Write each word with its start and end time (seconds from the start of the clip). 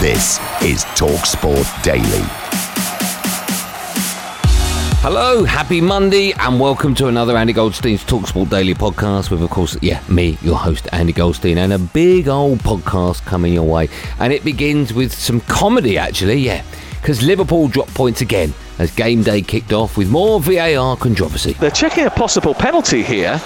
This 0.00 0.38
is 0.62 0.84
TalkSport 0.94 1.82
Daily. 1.82 2.22
Hello, 5.02 5.42
happy 5.42 5.80
Monday, 5.80 6.30
and 6.34 6.60
welcome 6.60 6.94
to 6.94 7.08
another 7.08 7.36
Andy 7.36 7.52
Goldstein's 7.52 8.04
Talksport 8.04 8.48
Daily 8.48 8.74
podcast 8.74 9.32
with, 9.32 9.42
of 9.42 9.50
course, 9.50 9.76
yeah, 9.82 10.00
me, 10.08 10.38
your 10.40 10.54
host, 10.54 10.86
Andy 10.92 11.12
Goldstein, 11.12 11.58
and 11.58 11.72
a 11.72 11.80
big 11.80 12.28
old 12.28 12.60
podcast 12.60 13.24
coming 13.24 13.52
your 13.54 13.64
way. 13.64 13.88
And 14.20 14.32
it 14.32 14.44
begins 14.44 14.94
with 14.94 15.12
some 15.12 15.40
comedy, 15.40 15.98
actually, 15.98 16.36
yeah, 16.36 16.62
because 17.00 17.20
Liverpool 17.20 17.66
dropped 17.66 17.92
points 17.94 18.20
again 18.20 18.54
as 18.78 18.94
game 18.94 19.24
day 19.24 19.42
kicked 19.42 19.72
off 19.72 19.96
with 19.96 20.08
more 20.08 20.38
VAR 20.38 20.96
controversy. 20.96 21.54
They're 21.54 21.72
checking 21.72 22.06
a 22.06 22.10
possible 22.10 22.54
penalty 22.54 23.02
here 23.02 23.42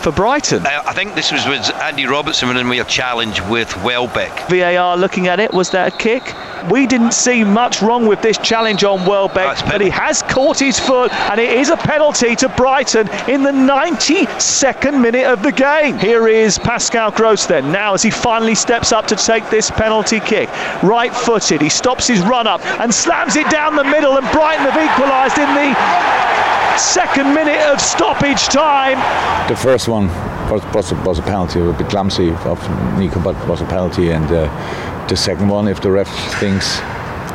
for 0.00 0.12
Brighton. 0.12 0.66
I 0.66 0.80
I 0.86 0.92
think 0.92 1.14
this 1.14 1.30
was 1.30 1.46
with 1.46 1.72
Andy 1.76 2.06
Robertson 2.06 2.56
and 2.56 2.68
we 2.68 2.80
a 2.80 2.84
challenge 2.84 3.40
with 3.42 3.76
Welbeck. 3.84 4.48
VAR 4.48 4.96
looking 4.96 5.28
at 5.28 5.38
it, 5.38 5.52
was 5.52 5.70
that 5.70 5.94
a 5.94 5.96
kick? 5.96 6.34
We 6.70 6.86
didn't 6.86 7.12
see 7.12 7.44
much 7.44 7.80
wrong 7.80 8.06
with 8.06 8.20
this 8.22 8.36
challenge 8.38 8.82
on 8.82 9.06
Welbeck, 9.06 9.64
but 9.66 9.80
he 9.80 9.88
has 9.90 10.22
caught 10.22 10.58
his 10.58 10.78
foot, 10.78 11.12
and 11.30 11.40
it 11.40 11.52
is 11.52 11.70
a 11.70 11.76
penalty 11.76 12.34
to 12.36 12.48
Brighton 12.50 13.08
in 13.28 13.42
the 13.42 13.50
92nd 13.52 15.00
minute 15.00 15.26
of 15.26 15.42
the 15.42 15.52
game. 15.52 15.98
Here 15.98 16.28
is 16.28 16.58
Pascal 16.58 17.10
Gross 17.10 17.46
then, 17.46 17.70
now 17.70 17.94
as 17.94 18.02
he 18.02 18.10
finally 18.10 18.54
steps 18.54 18.92
up 18.92 19.06
to 19.06 19.16
take 19.16 19.48
this 19.48 19.70
penalty 19.70 20.20
kick. 20.20 20.48
Right 20.82 21.14
footed, 21.14 21.62
he 21.62 21.68
stops 21.68 22.06
his 22.06 22.20
run 22.20 22.46
up 22.46 22.64
and 22.80 22.92
slams 22.92 23.36
it 23.36 23.48
down 23.48 23.76
the 23.76 23.84
middle, 23.84 24.16
and 24.16 24.26
Brighton 24.32 24.66
have 24.66 24.76
equalised 24.76 25.38
in 25.38 25.48
the 25.54 26.59
second 26.80 27.34
minute 27.34 27.60
of 27.68 27.80
stoppage 27.80 28.46
time. 28.46 28.98
The 29.48 29.56
first 29.56 29.86
one 29.86 30.08
was, 30.50 30.64
was, 30.74 30.92
a, 30.92 30.96
was 31.04 31.18
a 31.18 31.22
penalty, 31.22 31.60
a 31.60 31.72
bit 31.72 31.88
clumsy 31.88 32.30
of 32.30 32.58
Neco, 32.98 33.20
but 33.20 33.36
was 33.46 33.60
a 33.60 33.66
penalty. 33.66 34.10
And 34.10 34.24
uh, 34.26 35.06
the 35.06 35.16
second 35.16 35.48
one, 35.48 35.68
if 35.68 35.80
the 35.82 35.90
ref 35.90 36.08
thinks 36.40 36.78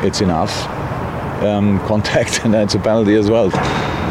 it's 0.04 0.22
enough 0.22 0.68
um, 1.44 1.80
contact, 1.88 2.44
and 2.44 2.54
that's 2.54 2.74
a 2.74 2.80
penalty 2.80 3.16
as 3.16 3.30
well. 3.30 3.50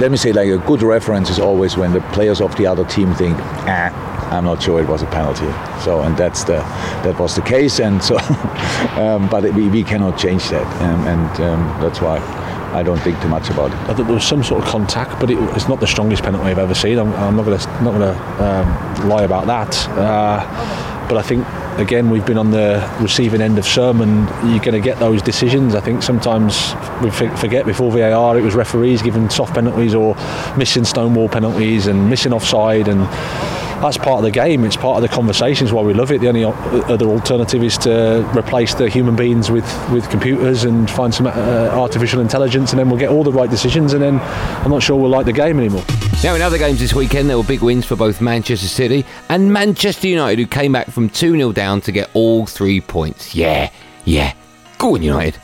Let 0.01 0.11
me 0.11 0.17
say, 0.17 0.33
like 0.33 0.49
a 0.49 0.59
good 0.59 0.83
reference 0.83 1.31
is 1.31 1.39
always 1.39 1.77
when 1.77 1.93
the 1.93 2.01
players 2.13 2.41
of 2.41 2.57
the 2.57 2.67
other 2.67 2.85
team 2.85 3.13
think, 3.15 3.37
ah, 3.39 4.31
I'm 4.31 4.45
not 4.45 4.63
sure 4.63 4.81
it 4.81 4.89
was 4.89 5.03
a 5.03 5.07
penalty. 5.07 5.51
So, 5.83 6.03
and 6.03 6.17
that's 6.17 6.45
the 6.45 6.59
that 7.03 7.19
was 7.19 7.35
the 7.35 7.43
case, 7.43 7.81
and 7.81 8.03
so, 8.03 8.17
um, 8.97 9.29
but 9.29 9.53
we, 9.53 9.69
we 9.69 9.83
cannot 9.83 10.17
change 10.17 10.49
that, 10.51 10.67
um, 10.83 11.07
and 11.07 11.41
um, 11.41 11.81
that's 11.81 12.01
why. 12.01 12.44
I 12.75 12.83
don't 12.83 12.99
think 12.99 13.21
too 13.23 13.29
much 13.29 13.51
about 13.51 13.71
it. 13.71 13.77
I 13.89 13.95
think 13.95 14.09
there 14.09 14.15
was 14.15 14.27
some 14.27 14.43
sort 14.43 14.63
of 14.63 14.69
contact, 14.69 15.21
but 15.21 15.31
it, 15.31 15.39
it's 15.55 15.69
not 15.69 15.79
the 15.79 15.87
strongest 15.87 16.25
penalty 16.25 16.51
I've 16.51 16.59
ever 16.59 16.75
seen. 16.75 16.99
I'm, 16.99 17.13
I'm 17.15 17.37
not 17.37 17.45
going 17.45 17.59
to 17.59 17.67
not 17.85 17.99
to 17.99 18.45
um, 18.45 19.09
lie 19.09 19.23
about 19.23 19.47
that. 19.47 19.89
Uh, 19.91 21.09
but 21.09 21.19
I 21.19 21.23
think 21.23 21.47
again 21.79 22.11
we've 22.11 22.25
been 22.25 22.39
on 22.39 22.51
the 22.51 22.83
receiving 23.01 23.41
end 23.41 23.59
of 23.59 23.67
some, 23.67 24.01
and 24.01 24.29
you're 24.51 24.65
going 24.65 24.73
to 24.73 24.81
get 24.81 24.99
those 24.99 25.23
decisions. 25.23 25.75
I 25.75 25.81
think 25.81 26.03
sometimes 26.03 26.75
we 27.03 27.11
forget 27.11 27.65
before 27.65 27.93
VAR 27.93 28.37
it 28.39 28.43
was 28.43 28.55
referees 28.55 29.03
giving 29.03 29.31
soft 29.31 29.55
penalties 29.55 29.95
or 29.95 30.17
missing 30.57 30.85
stonewall 30.85 31.29
penalties 31.29 31.87
and 31.87 32.11
missing 32.11 32.33
offside 32.33 32.89
and. 32.89 33.64
That's 33.81 33.99
part 33.99 34.19
of 34.19 34.23
the 34.23 34.31
game. 34.31 34.65
It's 34.65 34.77
part 34.77 34.97
of 34.97 35.03
the 35.03 35.15
conversations. 35.15 35.73
Why 35.73 35.83
we 35.83 35.95
love 35.95 36.11
it. 36.13 36.21
The 36.21 36.29
only 36.29 36.45
other 36.45 37.07
alternative 37.07 37.63
is 37.63 37.77
to 37.79 38.29
replace 38.37 38.75
the 38.75 38.89
human 38.89 39.17
beings 39.17 39.51
with, 39.51 39.65
with 39.91 40.09
computers 40.11 40.65
and 40.65 40.91
find 40.91 41.15
some 41.15 41.27
uh, 41.27 41.31
artificial 41.31 42.21
intelligence, 42.21 42.73
and 42.73 42.79
then 42.79 42.89
we'll 42.89 42.99
get 42.99 43.11
all 43.11 43.25
the 43.25 43.33
right 43.33 43.51
decisions. 43.51 43.93
And 43.93 44.03
then 44.03 44.21
I'm 44.21 44.71
not 44.71 44.83
sure 44.83 44.97
we'll 44.97 45.11
like 45.11 45.27
the 45.27 45.33
game 45.33 45.59
anymore. 45.59 45.85
Now, 46.23 46.35
in 46.35 46.43
other 46.43 46.59
games 46.59 46.81
this 46.81 46.95
weekend, 46.95 47.29
there 47.29 47.37
were 47.37 47.45
big 47.45 47.61
wins 47.61 47.85
for 47.85 47.97
both 47.97 48.21
Manchester 48.21 48.69
City 48.69 49.05
and 49.29 49.53
Manchester 49.53 50.09
United, 50.09 50.39
who 50.39 50.47
came 50.47 50.73
back 50.73 50.91
from 50.91 51.11
2 51.11 51.37
0 51.37 51.53
down 51.53 51.81
to 51.83 51.93
get 51.93 52.11
all 52.15 52.47
three 52.47 52.81
points. 52.81 53.35
Yeah, 53.35 53.71
yeah. 54.05 54.33
Go 54.79 54.95
on, 54.95 55.03
United. 55.03 55.39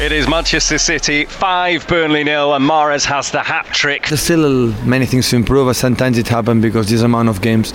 It 0.00 0.12
is 0.12 0.26
Manchester 0.26 0.78
City 0.78 1.26
5, 1.26 1.86
Burnley 1.86 2.24
nil, 2.24 2.54
and 2.54 2.64
Mahrez 2.64 3.04
has 3.04 3.30
the 3.30 3.42
hat 3.42 3.66
trick. 3.66 4.08
There's 4.08 4.22
still 4.22 4.72
many 4.82 5.04
things 5.04 5.28
to 5.28 5.36
improve. 5.36 5.76
Sometimes 5.76 6.16
it 6.16 6.26
happens 6.26 6.62
because 6.62 6.88
this 6.88 7.02
amount 7.02 7.28
of 7.28 7.42
games, 7.42 7.74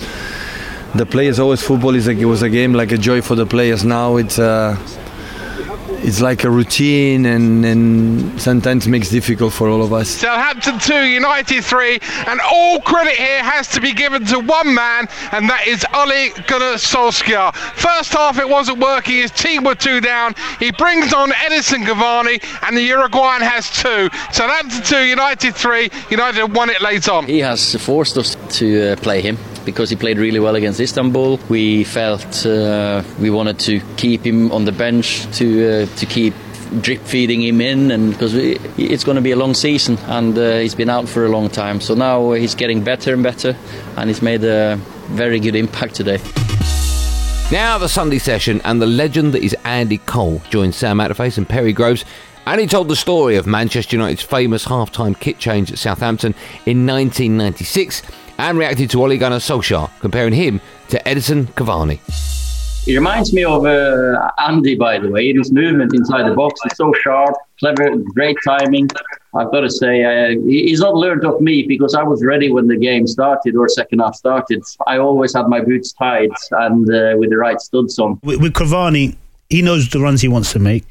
the 0.96 1.06
players 1.06 1.38
always 1.38 1.62
football 1.62 1.94
is 1.94 2.08
like 2.08 2.18
it 2.18 2.24
was 2.24 2.42
a 2.42 2.50
game 2.50 2.72
like 2.72 2.90
a 2.90 2.98
joy 2.98 3.22
for 3.22 3.36
the 3.36 3.46
players. 3.46 3.84
Now 3.84 4.16
it's 4.16 4.40
uh, 4.40 4.76
it's 5.98 6.20
like 6.20 6.44
a 6.44 6.50
routine 6.50 7.26
and, 7.26 7.64
and 7.64 8.40
sometimes 8.40 8.86
makes 8.86 9.10
difficult 9.10 9.52
for 9.52 9.68
all 9.68 9.82
of 9.82 9.92
us. 9.92 10.08
Southampton 10.08 10.78
2, 10.78 11.06
United 11.06 11.64
3, 11.64 11.98
and 12.26 12.40
all 12.40 12.80
credit 12.80 13.14
here 13.14 13.42
has 13.42 13.68
to 13.68 13.80
be 13.80 13.92
given 13.92 14.24
to 14.26 14.38
one 14.38 14.74
man, 14.74 15.08
and 15.32 15.48
that 15.48 15.66
is 15.66 15.84
Ole 15.94 16.30
Gunnar 16.46 16.76
Solskjaer. 16.76 17.54
First 17.54 18.12
half 18.12 18.38
it 18.38 18.48
wasn't 18.48 18.78
working, 18.78 19.16
his 19.16 19.30
team 19.30 19.64
were 19.64 19.74
two 19.74 20.00
down. 20.00 20.34
He 20.58 20.70
brings 20.72 21.12
on 21.12 21.30
Edinson 21.30 21.84
Cavani, 21.84 22.42
and 22.66 22.76
the 22.76 22.82
Uruguayan 22.82 23.42
has 23.42 23.70
two. 23.70 24.08
Southampton 24.32 24.82
2, 24.82 25.04
United 25.04 25.54
3, 25.54 25.90
United 26.10 26.44
won 26.54 26.70
it 26.70 26.80
late 26.80 27.08
on. 27.08 27.26
He 27.26 27.40
has 27.40 27.74
forced 27.76 28.16
us 28.16 28.36
to 28.58 28.92
uh, 28.92 28.96
play 28.96 29.20
him 29.22 29.38
because 29.66 29.90
he 29.90 29.96
played 29.96 30.16
really 30.16 30.40
well 30.40 30.56
against 30.56 30.80
Istanbul. 30.80 31.38
We 31.50 31.84
felt 31.84 32.46
uh, 32.46 33.02
we 33.20 33.28
wanted 33.28 33.58
to 33.60 33.80
keep 33.98 34.24
him 34.24 34.50
on 34.52 34.64
the 34.64 34.72
bench 34.72 35.26
to 35.36 35.46
uh, 35.82 35.86
to 35.96 36.06
keep 36.06 36.32
drip 36.80 37.00
feeding 37.02 37.42
him 37.42 37.60
in 37.60 37.90
and 37.92 38.10
because 38.12 38.34
it's 38.34 39.04
going 39.04 39.14
to 39.14 39.22
be 39.22 39.30
a 39.30 39.36
long 39.36 39.54
season 39.54 39.96
and 40.06 40.36
uh, 40.36 40.58
he's 40.58 40.74
been 40.74 40.90
out 40.90 41.08
for 41.08 41.24
a 41.24 41.28
long 41.28 41.48
time 41.48 41.80
so 41.80 41.94
now 41.94 42.32
he's 42.32 42.56
getting 42.56 42.82
better 42.82 43.14
and 43.14 43.22
better 43.22 43.56
and 43.96 44.10
he's 44.10 44.20
made 44.20 44.42
a 44.42 44.74
very 45.10 45.38
good 45.38 45.54
impact 45.54 45.94
today 45.94 46.18
Now, 47.52 47.78
the 47.78 47.88
Sunday 47.88 48.18
session, 48.18 48.60
and 48.64 48.82
the 48.82 48.86
legend 48.86 49.32
that 49.34 49.44
is 49.44 49.54
Andy 49.62 49.98
Cole 49.98 50.42
joined 50.50 50.74
Sam 50.74 50.98
Matterface 50.98 51.38
and 51.38 51.48
Perry 51.48 51.72
Groves. 51.72 52.04
And 52.44 52.60
he 52.60 52.66
told 52.66 52.88
the 52.88 52.96
story 52.96 53.36
of 53.36 53.46
Manchester 53.46 53.94
United's 53.96 54.22
famous 54.22 54.64
half-time 54.64 55.14
kit 55.14 55.38
change 55.38 55.70
at 55.70 55.78
Southampton 55.78 56.34
in 56.66 56.84
1996 56.86 58.02
and 58.38 58.58
reacted 58.58 58.90
to 58.90 59.02
Ole 59.02 59.16
Gunnar 59.16 59.38
Solskjaer, 59.38 59.90
comparing 60.00 60.32
him 60.32 60.60
to 60.88 60.98
Edinson 61.04 61.46
Cavani. 61.54 62.00
He 62.86 62.94
reminds 62.94 63.32
me 63.32 63.42
of 63.42 63.66
uh, 63.66 64.30
Andy, 64.38 64.76
by 64.76 65.00
the 65.00 65.08
way. 65.08 65.32
His 65.32 65.50
movement 65.50 65.92
inside 65.92 66.30
the 66.30 66.36
box 66.36 66.60
is 66.66 66.76
so 66.76 66.92
sharp, 67.02 67.34
clever, 67.58 67.96
great 67.96 68.36
timing. 68.46 68.88
I've 69.34 69.50
got 69.50 69.62
to 69.62 69.70
say, 69.70 70.04
uh, 70.04 70.40
he's 70.46 70.78
not 70.78 70.94
learned 70.94 71.24
of 71.24 71.40
me 71.40 71.64
because 71.66 71.96
I 71.96 72.04
was 72.04 72.24
ready 72.24 72.52
when 72.52 72.68
the 72.68 72.76
game 72.76 73.08
started 73.08 73.56
or 73.56 73.68
second 73.68 73.98
half 73.98 74.14
started. 74.14 74.62
I 74.86 74.98
always 74.98 75.34
had 75.34 75.48
my 75.48 75.60
boots 75.60 75.92
tied 75.94 76.30
and 76.52 76.88
uh, 76.88 77.16
with 77.18 77.30
the 77.30 77.38
right 77.38 77.60
studs 77.60 77.98
on. 77.98 78.20
With, 78.22 78.40
with 78.40 78.52
Cavani, 78.52 79.16
he 79.50 79.62
knows 79.62 79.88
the 79.88 79.98
runs 79.98 80.22
he 80.22 80.28
wants 80.28 80.52
to 80.52 80.60
make. 80.60 80.84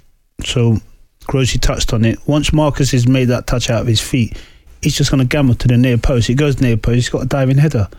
So, 0.44 0.80
Grossi 1.27 1.59
touched 1.59 1.94
on 1.94 2.03
it. 2.03 2.19
Once 2.27 2.51
Marcus 2.51 2.91
has 2.91 3.07
made 3.07 3.30
that 3.30 3.48
touch 3.48 3.69
out 3.69 3.81
of 3.81 3.88
his 3.88 4.01
feet, 4.01 4.38
he's 4.86 4.96
just 4.96 5.10
going 5.10 5.20
to 5.20 5.26
gamble 5.26 5.56
to 5.56 5.68
the 5.68 5.76
near 5.76 5.98
post. 5.98 6.28
He 6.28 6.36
goes 6.36 6.62
near 6.62 6.78
post, 6.78 6.96
he's 6.96 7.10
got 7.10 7.24
a 7.24 7.26
diving 7.26 7.58
header. 7.58 7.90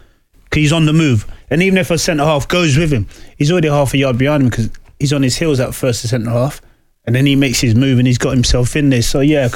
he's 0.54 0.72
on 0.72 0.86
the 0.86 0.92
move. 0.92 1.26
And 1.50 1.60
even 1.60 1.78
if 1.78 1.90
a 1.90 1.98
centre 1.98 2.24
half 2.24 2.46
goes 2.46 2.78
with 2.78 2.92
him, 2.92 3.08
he's 3.36 3.50
already 3.50 3.68
half 3.68 3.92
a 3.92 3.98
yard 3.98 4.16
behind 4.16 4.44
him 4.44 4.50
because 4.50 4.70
he's 5.00 5.12
on 5.12 5.24
his 5.24 5.36
heels 5.36 5.58
at 5.58 5.74
first, 5.74 6.02
the 6.02 6.08
centre 6.08 6.30
half. 6.30 6.62
And 7.04 7.14
then 7.14 7.26
he 7.26 7.34
makes 7.34 7.60
his 7.60 7.74
move 7.74 7.98
and 7.98 8.06
he's 8.06 8.18
got 8.18 8.30
himself 8.30 8.76
in 8.76 8.90
there. 8.90 9.02
So, 9.02 9.18
yeah, 9.18 9.48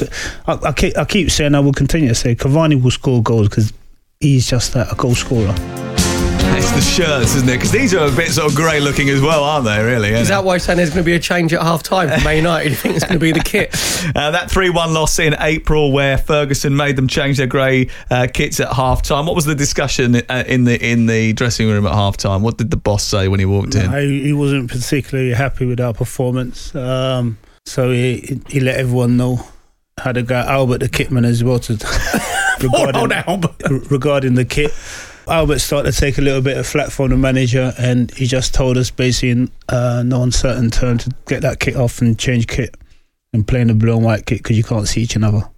I, 0.48 0.58
I, 0.64 0.72
keep, 0.72 0.98
I 0.98 1.04
keep 1.04 1.30
saying, 1.30 1.54
I 1.54 1.60
will 1.60 1.72
continue 1.72 2.08
to 2.08 2.14
say, 2.16 2.34
Cavani 2.34 2.82
will 2.82 2.90
score 2.90 3.22
goals 3.22 3.48
because 3.48 3.72
he's 4.18 4.48
just 4.48 4.74
that, 4.74 4.92
a 4.92 4.96
goal 4.96 5.14
scorer. 5.14 5.54
It's 6.52 6.70
the 6.72 6.80
shirts, 6.80 7.34
isn't 7.36 7.48
it? 7.48 7.52
Because 7.56 7.70
these 7.70 7.94
are 7.94 8.06
a 8.06 8.10
bit 8.10 8.28
sort 8.28 8.50
of 8.50 8.56
grey 8.56 8.80
looking 8.80 9.08
as 9.08 9.20
well, 9.20 9.44
aren't 9.44 9.64
they? 9.64 9.82
Really? 9.82 10.10
Is 10.10 10.28
that 10.28 10.44
why 10.44 10.58
saying 10.58 10.78
there's 10.78 10.90
going 10.90 11.02
to 11.02 11.06
be 11.06 11.14
a 11.14 11.18
change 11.20 11.52
at 11.52 11.62
half 11.62 11.82
time 11.82 12.08
for 12.08 12.24
Man 12.24 12.36
United? 12.36 12.70
You 12.70 12.76
think 12.76 12.96
it's 12.96 13.04
going 13.04 13.18
to 13.18 13.20
be 13.20 13.32
the 13.32 13.40
kit? 13.40 13.74
Uh, 14.14 14.30
that 14.30 14.50
3 14.50 14.70
1 14.70 14.94
loss 14.94 15.18
in 15.18 15.36
April, 15.38 15.92
where 15.92 16.16
Ferguson 16.16 16.74
made 16.74 16.96
them 16.96 17.06
change 17.06 17.36
their 17.36 17.46
grey 17.46 17.88
uh, 18.10 18.26
kits 18.32 18.58
at 18.58 18.72
half 18.72 19.02
time. 19.02 19.26
What 19.26 19.36
was 19.36 19.44
the 19.44 19.54
discussion 19.54 20.16
uh, 20.16 20.44
in 20.46 20.64
the 20.64 20.82
in 20.82 21.04
the 21.04 21.34
dressing 21.34 21.68
room 21.68 21.86
at 21.86 21.92
half 21.92 22.16
time? 22.16 22.42
What 22.42 22.56
did 22.56 22.70
the 22.70 22.78
boss 22.78 23.04
say 23.04 23.28
when 23.28 23.40
he 23.40 23.46
walked 23.46 23.74
in? 23.74 23.90
No, 23.90 24.00
he 24.00 24.32
wasn't 24.32 24.70
particularly 24.70 25.34
happy 25.34 25.66
with 25.66 25.80
our 25.80 25.92
performance. 25.92 26.74
Um, 26.74 27.36
so 27.66 27.90
he, 27.90 28.40
he 28.48 28.60
let 28.60 28.76
everyone 28.78 29.18
know. 29.18 29.46
Had 29.98 30.16
a 30.16 30.22
guy, 30.22 30.46
Albert, 30.50 30.78
the 30.78 30.88
kitman, 30.88 31.26
as 31.26 31.44
well, 31.44 31.58
to 31.58 31.74
regarding, 32.62 33.88
regarding 33.90 34.34
the 34.34 34.46
kit. 34.46 34.72
Albert 35.30 35.60
started 35.60 35.92
to 35.92 35.98
take 36.00 36.18
a 36.18 36.20
little 36.20 36.42
bit 36.42 36.56
of 36.56 36.66
flack 36.66 36.90
from 36.90 37.10
the 37.10 37.16
manager, 37.16 37.72
and 37.78 38.10
he 38.12 38.26
just 38.26 38.52
told 38.52 38.76
us 38.76 38.90
basically 38.90 39.30
in 39.30 39.50
uh, 39.68 40.02
no 40.04 40.22
uncertain 40.22 40.70
terms 40.70 41.04
to 41.04 41.10
get 41.26 41.42
that 41.42 41.60
kit 41.60 41.76
off 41.76 42.00
and 42.00 42.18
change 42.18 42.46
kit 42.48 42.74
and 43.32 43.46
play 43.46 43.60
in 43.60 43.68
the 43.68 43.74
blue 43.74 43.94
and 43.96 44.04
white 44.04 44.26
kit 44.26 44.38
because 44.42 44.56
you 44.56 44.64
can't 44.64 44.88
see 44.88 45.02
each 45.02 45.16
other. 45.16 45.48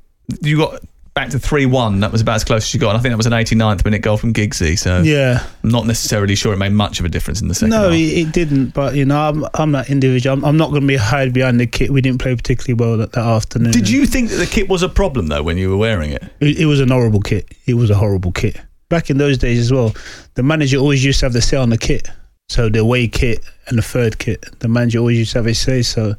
You 0.42 0.58
got 0.58 0.82
back 1.14 1.30
to 1.30 1.38
3 1.38 1.66
1. 1.66 2.00
That 2.00 2.12
was 2.12 2.20
about 2.20 2.36
as 2.36 2.44
close 2.44 2.64
as 2.64 2.74
you 2.74 2.80
got. 2.80 2.90
And 2.90 2.98
I 2.98 3.02
think 3.02 3.12
that 3.12 3.16
was 3.16 3.26
an 3.26 3.32
89th 3.32 3.84
minute 3.84 4.00
goal 4.02 4.16
from 4.16 4.32
Giggsy. 4.32 4.78
So 4.78 5.02
Yeah. 5.02 5.46
I'm 5.62 5.70
not 5.70 5.86
necessarily 5.86 6.34
sure 6.34 6.52
it 6.52 6.58
made 6.58 6.72
much 6.72 7.00
of 7.00 7.06
a 7.06 7.08
difference 7.08 7.40
in 7.42 7.48
the 7.48 7.54
second 7.54 7.70
No, 7.70 7.84
half. 7.84 7.92
it, 7.92 7.96
it 8.18 8.32
didn't. 8.32 8.74
But 8.74 8.94
you 8.94 9.04
know, 9.04 9.18
I'm, 9.20 9.44
I'm 9.54 9.72
that 9.72 9.90
individual. 9.90 10.34
I'm, 10.34 10.44
I'm 10.44 10.56
not 10.56 10.70
going 10.70 10.82
to 10.82 10.86
be 10.86 10.96
hide 10.96 11.32
behind 11.32 11.60
the 11.60 11.66
kit. 11.66 11.90
We 11.90 12.00
didn't 12.00 12.20
play 12.20 12.34
particularly 12.36 12.74
well 12.74 12.96
that, 12.98 13.12
that 13.12 13.24
afternoon. 13.24 13.72
Did 13.72 13.88
you 13.88 14.06
think 14.06 14.30
that 14.30 14.36
the 14.36 14.46
kit 14.46 14.68
was 14.68 14.82
a 14.82 14.88
problem 14.88 15.26
though 15.28 15.42
when 15.42 15.56
you 15.58 15.70
were 15.70 15.76
wearing 15.76 16.12
it? 16.12 16.22
It, 16.40 16.60
it 16.60 16.66
was 16.66 16.80
an 16.80 16.90
horrible 16.90 17.20
kit. 17.20 17.46
It 17.66 17.74
was 17.74 17.90
a 17.90 17.94
horrible 17.94 18.32
kit. 18.32 18.58
Back 18.92 19.08
in 19.08 19.16
those 19.16 19.38
days 19.38 19.58
as 19.58 19.72
well, 19.72 19.94
the 20.34 20.42
manager 20.42 20.76
always 20.76 21.02
used 21.02 21.20
to 21.20 21.24
have 21.24 21.32
the 21.32 21.40
say 21.40 21.56
on 21.56 21.70
the 21.70 21.78
kit. 21.78 22.08
So 22.50 22.68
the 22.68 22.80
away 22.80 23.08
kit 23.08 23.38
and 23.68 23.78
the 23.78 23.82
third 23.82 24.18
kit, 24.18 24.44
the 24.58 24.68
manager 24.68 24.98
always 24.98 25.16
used 25.16 25.32
to 25.32 25.38
have 25.38 25.46
his 25.46 25.58
say. 25.58 25.80
So 25.80 26.12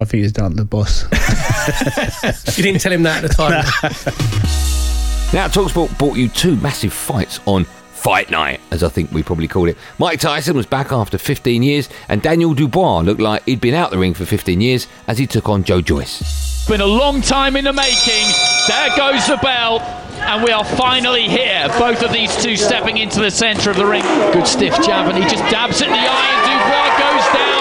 I 0.00 0.04
think 0.04 0.22
it's 0.22 0.32
down 0.32 0.50
to 0.50 0.56
the 0.56 0.64
boss. 0.64 1.02
You 2.56 2.62
didn't 2.62 2.80
tell 2.80 2.92
him 2.92 3.02
that 3.02 3.24
at 3.24 3.28
the 3.28 3.34
time. 3.34 3.64
Now, 5.32 5.48
Talksport 5.48 5.98
brought 5.98 6.16
you 6.16 6.28
two 6.28 6.56
massive 6.56 6.92
fights 6.92 7.40
on 7.46 7.64
Fight 7.64 8.30
Night, 8.30 8.60
as 8.70 8.82
I 8.84 8.88
think 8.90 9.10
we 9.10 9.22
probably 9.22 9.48
called 9.48 9.70
it. 9.70 9.78
Mike 9.98 10.20
Tyson 10.20 10.54
was 10.54 10.66
back 10.66 10.92
after 10.92 11.16
15 11.16 11.62
years, 11.62 11.88
and 12.10 12.20
Daniel 12.20 12.52
Dubois 12.52 13.00
looked 13.00 13.20
like 13.20 13.42
he'd 13.46 13.60
been 13.60 13.72
out 13.74 13.90
the 13.90 13.98
ring 13.98 14.12
for 14.12 14.26
15 14.26 14.60
years 14.60 14.86
as 15.06 15.16
he 15.16 15.26
took 15.26 15.48
on 15.48 15.64
Joe 15.64 15.80
Joyce. 15.80 16.68
Been 16.68 16.82
a 16.82 16.86
long 16.86 17.22
time 17.22 17.56
in 17.56 17.64
the 17.64 17.72
making. 17.72 18.26
There 18.68 18.96
goes 18.96 19.26
the 19.26 19.38
bell. 19.42 20.01
And 20.28 20.42
we 20.42 20.50
are 20.50 20.64
finally 20.64 21.28
here. 21.28 21.68
Both 21.78 22.02
of 22.02 22.12
these 22.12 22.34
two 22.36 22.56
stepping 22.56 22.98
into 22.98 23.20
the 23.20 23.30
centre 23.30 23.70
of 23.70 23.76
the 23.76 23.86
ring. 23.86 24.02
Good 24.32 24.46
stiff 24.46 24.74
jab, 24.82 25.08
and 25.08 25.16
he 25.18 25.24
just 25.28 25.44
dabs 25.50 25.82
at 25.82 25.88
the 25.88 25.94
eye. 25.94 26.38
Dubois 26.46 26.92
goes 26.98 27.26
down 27.36 27.52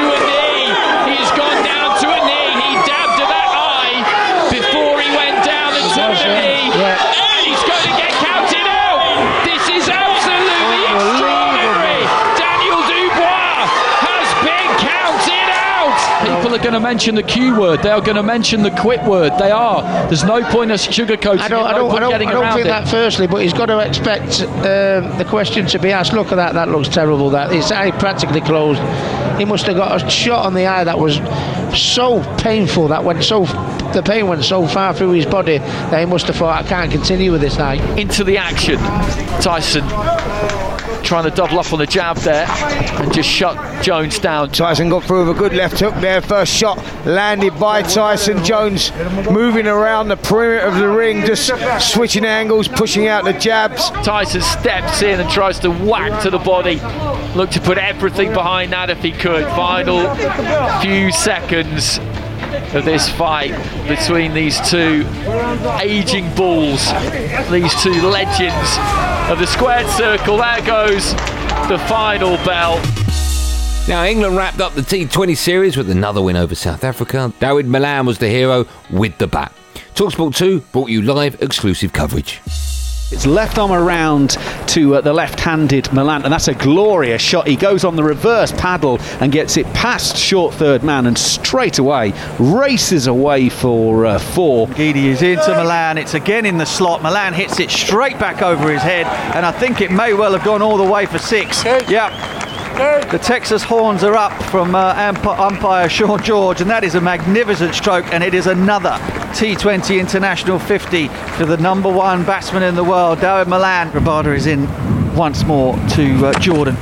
a 0.00 0.20
knee. 0.24 0.72
He 1.08 1.14
has 1.20 1.32
gone 1.36 1.60
down 1.64 1.98
to 2.00 2.06
a 2.08 2.20
knee. 2.24 2.52
He 2.64 2.70
dabbed 2.86 3.18
at 3.20 3.28
that 3.28 3.50
eye 3.52 4.00
before 4.48 5.00
he 5.00 5.08
went 5.12 5.42
down 5.44 5.74
and 5.74 5.84
took 5.92 6.16
the 6.16 6.32
knee. 6.32 6.70
And 6.72 7.36
he's 7.44 7.62
going 7.66 7.84
to 7.88 7.94
get 7.98 8.12
counted 8.22 8.66
out. 8.68 9.02
This 9.44 9.64
is 9.68 9.84
absolutely 9.88 10.80
extraordinary. 10.86 12.04
Daniel 12.38 12.80
Dubois 12.88 13.68
has 14.06 14.28
been 14.46 14.70
counted 14.80 15.48
out. 15.50 15.98
People 16.24 16.54
are 16.54 16.61
going 16.72 16.82
to 16.82 16.88
mention 16.88 17.14
the 17.14 17.22
Q 17.22 17.60
word. 17.60 17.82
They 17.82 17.90
are 17.90 18.00
going 18.00 18.16
to 18.16 18.22
mention 18.22 18.62
the 18.62 18.70
quit 18.70 19.04
word. 19.04 19.32
They 19.38 19.50
are. 19.50 19.82
There's 20.08 20.24
no 20.24 20.42
point 20.50 20.70
us 20.70 20.86
sugarcoating 20.86 21.40
I 21.40 21.48
don't, 21.48 21.60
it. 21.60 21.68
I 21.68 21.74
don't, 21.74 21.90
I 21.90 22.00
don't, 22.00 22.14
I 22.14 22.32
don't 22.32 22.54
think 22.54 22.66
it. 22.66 22.70
that 22.70 22.88
firstly, 22.88 23.26
but 23.26 23.42
he's 23.42 23.52
got 23.52 23.66
to 23.66 23.78
expect 23.80 24.40
um, 24.40 25.18
the 25.18 25.26
question 25.28 25.66
to 25.66 25.78
be 25.78 25.90
asked. 25.92 26.14
Look 26.14 26.32
at 26.32 26.36
that, 26.36 26.54
that 26.54 26.70
looks 26.70 26.88
terrible. 26.88 27.28
That 27.30 27.52
his 27.52 27.70
eye 27.70 27.90
practically 27.90 28.40
closed. 28.40 28.80
He 29.38 29.44
must 29.44 29.66
have 29.66 29.76
got 29.76 30.02
a 30.02 30.10
shot 30.10 30.46
on 30.46 30.54
the 30.54 30.66
eye 30.66 30.84
that 30.84 30.98
was 30.98 31.16
so 31.78 32.22
painful. 32.38 32.88
That 32.88 33.04
went 33.04 33.22
so, 33.22 33.44
the 33.92 34.02
pain 34.04 34.28
went 34.28 34.44
so 34.44 34.66
far 34.66 34.94
through 34.94 35.10
his 35.12 35.26
body 35.26 35.58
that 35.58 36.00
he 36.00 36.06
must 36.06 36.26
have 36.26 36.36
thought, 36.36 36.64
I 36.64 36.66
can't 36.66 36.90
continue 36.90 37.32
with 37.32 37.42
this 37.42 37.58
eye. 37.58 37.74
into 37.98 38.24
the 38.24 38.38
action. 38.38 38.78
Tyson 39.42 39.82
trying 41.12 41.30
to 41.30 41.36
double 41.36 41.58
up 41.58 41.70
on 41.74 41.78
the 41.78 41.86
jab 41.86 42.16
there 42.20 42.46
and 42.48 43.12
just 43.12 43.28
shut 43.28 43.84
Jones 43.84 44.18
down. 44.18 44.48
Tyson 44.48 44.88
got 44.88 45.04
through 45.04 45.26
with 45.26 45.36
a 45.36 45.38
good 45.38 45.52
left 45.52 45.78
hook 45.78 45.92
there. 45.96 46.22
First 46.22 46.54
shot 46.54 46.78
landed 47.04 47.60
by 47.60 47.82
Tyson. 47.82 48.42
Jones 48.42 48.90
moving 49.30 49.66
around 49.66 50.08
the 50.08 50.16
perimeter 50.16 50.66
of 50.66 50.76
the 50.76 50.88
ring, 50.88 51.20
just 51.26 51.52
switching 51.92 52.24
angles, 52.24 52.66
pushing 52.66 53.08
out 53.08 53.24
the 53.24 53.34
jabs. 53.34 53.90
Tyson 54.06 54.40
steps 54.40 55.02
in 55.02 55.20
and 55.20 55.28
tries 55.28 55.58
to 55.58 55.70
whack 55.70 56.22
to 56.22 56.30
the 56.30 56.38
body. 56.38 56.76
Look 57.36 57.50
to 57.50 57.60
put 57.60 57.76
everything 57.76 58.32
behind 58.32 58.72
that 58.72 58.88
if 58.88 59.02
he 59.02 59.12
could. 59.12 59.44
Final 59.48 60.14
few 60.80 61.12
seconds 61.12 61.98
of 62.74 62.84
this 62.84 63.08
fight 63.10 63.50
between 63.88 64.34
these 64.34 64.60
two 64.68 65.06
aging 65.80 66.32
bulls, 66.34 66.90
these 67.50 67.74
two 67.82 68.00
legends 68.08 68.78
of 69.30 69.38
the 69.38 69.46
squared 69.46 69.86
circle. 69.88 70.36
There 70.36 70.62
goes 70.62 71.12
the 71.68 71.82
final 71.88 72.36
bell. 72.44 72.76
Now, 73.88 74.04
England 74.04 74.36
wrapped 74.36 74.60
up 74.60 74.74
the 74.74 74.82
T20 74.82 75.36
series 75.36 75.76
with 75.76 75.90
another 75.90 76.22
win 76.22 76.36
over 76.36 76.54
South 76.54 76.84
Africa. 76.84 77.32
Dawid 77.40 77.66
Malan 77.66 78.06
was 78.06 78.18
the 78.18 78.28
hero 78.28 78.66
with 78.90 79.18
the 79.18 79.26
bat. 79.26 79.52
Talksport 79.94 80.36
2 80.36 80.60
brought 80.72 80.88
you 80.88 81.02
live 81.02 81.42
exclusive 81.42 81.92
coverage. 81.92 82.40
It's 83.12 83.26
left 83.26 83.58
arm 83.58 83.72
around 83.72 84.38
to 84.68 84.96
uh, 84.96 85.00
the 85.02 85.12
left-handed 85.12 85.92
Malan, 85.92 86.24
and 86.24 86.32
that's 86.32 86.48
a 86.48 86.54
glorious 86.54 87.20
shot. 87.20 87.46
He 87.46 87.56
goes 87.56 87.84
on 87.84 87.94
the 87.94 88.02
reverse 88.02 88.52
paddle 88.52 88.98
and 89.20 89.30
gets 89.30 89.56
it 89.56 89.66
past 89.74 90.16
short 90.16 90.54
third 90.54 90.82
man, 90.82 91.06
and 91.06 91.16
straight 91.16 91.78
away 91.78 92.14
races 92.38 93.06
away 93.06 93.48
for 93.48 94.06
uh, 94.06 94.18
four. 94.18 94.66
Ngidi 94.68 95.04
is 95.04 95.22
into 95.22 95.48
Malan. 95.48 95.98
It's 95.98 96.14
again 96.14 96.46
in 96.46 96.56
the 96.56 96.66
slot. 96.66 97.02
Malan 97.02 97.34
hits 97.34 97.60
it 97.60 97.70
straight 97.70 98.18
back 98.18 98.42
over 98.42 98.72
his 98.72 98.82
head, 98.82 99.06
and 99.36 99.44
I 99.44 99.52
think 99.52 99.80
it 99.80 99.90
may 99.90 100.14
well 100.14 100.32
have 100.32 100.44
gone 100.44 100.62
all 100.62 100.78
the 100.78 100.90
way 100.90 101.06
for 101.06 101.18
six. 101.18 101.64
Yeah. 101.64 102.41
The 102.72 103.20
Texas 103.22 103.62
horns 103.62 104.02
are 104.02 104.14
up 104.14 104.32
from 104.44 104.74
uh, 104.74 105.14
umpire 105.38 105.88
Shaun 105.88 106.22
George, 106.22 106.60
and 106.62 106.70
that 106.70 106.84
is 106.84 106.94
a 106.94 107.00
magnificent 107.00 107.74
stroke, 107.74 108.06
and 108.12 108.24
it 108.24 108.32
is 108.32 108.46
another 108.46 108.96
T20 109.34 110.00
International 110.00 110.58
50 110.58 111.08
to 111.36 111.44
the 111.44 111.58
number 111.58 111.90
one 111.90 112.24
batsman 112.24 112.62
in 112.62 112.74
the 112.74 112.84
world, 112.84 113.18
Dawid 113.18 113.46
Malan. 113.46 113.90
Rabada 113.90 114.34
is 114.34 114.46
in 114.46 114.66
once 115.14 115.44
more 115.44 115.74
to 115.90 116.26
uh, 116.26 116.38
Jordan. 116.38 116.76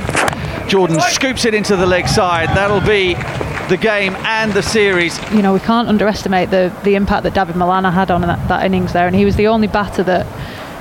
Jordan 0.69 1.01
scoops 1.01 1.43
it 1.43 1.53
into 1.53 1.75
the 1.75 1.85
leg 1.85 2.07
side. 2.07 2.47
That'll 2.55 2.79
be 2.79 3.15
the 3.67 3.77
game 3.77 4.15
and 4.25 4.53
the 4.53 4.63
series. 4.63 5.17
you 5.31 5.41
know, 5.41 5.53
we 5.53 5.59
can't 5.59 5.89
underestimate 5.89 6.49
the, 6.49 6.73
the 6.83 6.95
impact 6.95 7.23
that 7.23 7.33
David 7.33 7.55
Milana 7.55 7.91
had 7.91 8.11
on 8.11 8.21
that, 8.21 8.47
that 8.47 8.65
innings 8.65 8.93
there. 8.93 9.07
And 9.07 9.15
he 9.15 9.25
was 9.25 9.35
the 9.35 9.47
only 9.47 9.67
batter 9.67 10.03
that 10.03 10.25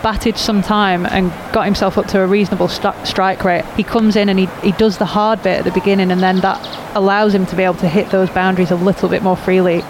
batted 0.03 0.37
some 0.37 0.63
time 0.63 1.07
and 1.07 1.31
got 1.53 1.65
himself 1.65 1.99
up 1.99 2.07
to 2.07 2.21
a 2.21 2.27
reasonable 2.27 2.69
st- 2.69 3.07
strike 3.07 3.45
rate. 3.45 3.65
He 3.77 3.83
comes 3.83 4.17
in 4.17 4.29
and 4.29 4.39
he, 4.39 4.47
he 4.63 4.73
does 4.73 4.99
the 4.99 5.07
hard 5.07 5.43
bit 5.43 5.59
at 5.59 5.65
the 5.65 5.73
beginning, 5.73 6.11
and 6.11 6.21
then 6.21 6.41
that 6.41 6.97
allows 6.97 7.35
him 7.35 7.47
to 7.47 7.57
be 7.57 7.63
able 7.63 7.75
to 7.77 7.89
hit 7.89 8.11
those 8.11 8.31
boundaries 8.31 8.71
a 8.71 8.77
little 8.77 9.09
bit 9.09 9.23
more 9.23 9.37
freely 9.37 9.83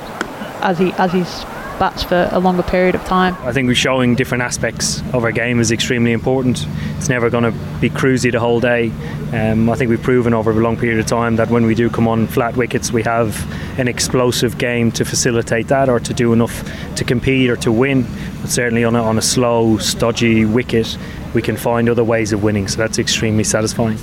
as 0.62 0.78
he 0.78 0.92
as 0.94 1.12
he's 1.12 1.44
bats 1.80 2.02
for 2.02 2.28
a 2.30 2.38
longer 2.38 2.62
period 2.62 2.94
of 2.94 3.02
time. 3.06 3.34
I 3.40 3.52
think 3.52 3.66
we're 3.66 3.74
showing 3.74 4.14
different 4.14 4.42
aspects 4.42 5.00
of 5.14 5.24
our 5.24 5.32
game 5.32 5.58
is 5.60 5.72
extremely 5.72 6.12
important. 6.12 6.66
It's 6.98 7.08
never 7.08 7.30
going 7.30 7.44
to 7.44 7.52
be 7.80 7.88
cruisy 7.88 8.30
the 8.30 8.38
whole 8.38 8.60
day. 8.60 8.92
Um, 9.32 9.70
I 9.70 9.76
think 9.76 9.88
we've 9.88 10.02
proven 10.02 10.34
over 10.34 10.50
a 10.50 10.54
long 10.54 10.76
period 10.76 11.00
of 11.00 11.06
time 11.06 11.36
that 11.36 11.48
when 11.48 11.64
we 11.64 11.74
do 11.74 11.88
come 11.88 12.06
on 12.06 12.26
flat 12.26 12.54
wickets, 12.54 12.92
we 12.92 13.02
have 13.04 13.34
an 13.78 13.88
explosive 13.88 14.58
game 14.58 14.92
to 14.92 15.06
facilitate 15.06 15.68
that 15.68 15.88
or 15.88 15.98
to 16.00 16.12
do 16.12 16.34
enough 16.34 16.62
to 16.96 17.04
compete 17.04 17.48
or 17.48 17.56
to 17.56 17.72
win. 17.72 18.06
But 18.42 18.50
certainly 18.50 18.84
on 18.84 18.94
a, 18.94 19.02
on 19.02 19.16
a 19.16 19.22
slow, 19.22 19.78
stodgy 19.78 20.44
wicket, 20.44 20.98
we 21.32 21.40
can 21.40 21.56
find 21.56 21.88
other 21.88 22.04
ways 22.04 22.34
of 22.34 22.42
winning. 22.42 22.68
So 22.68 22.76
that's 22.76 22.98
extremely 22.98 23.44
satisfying. 23.44 23.96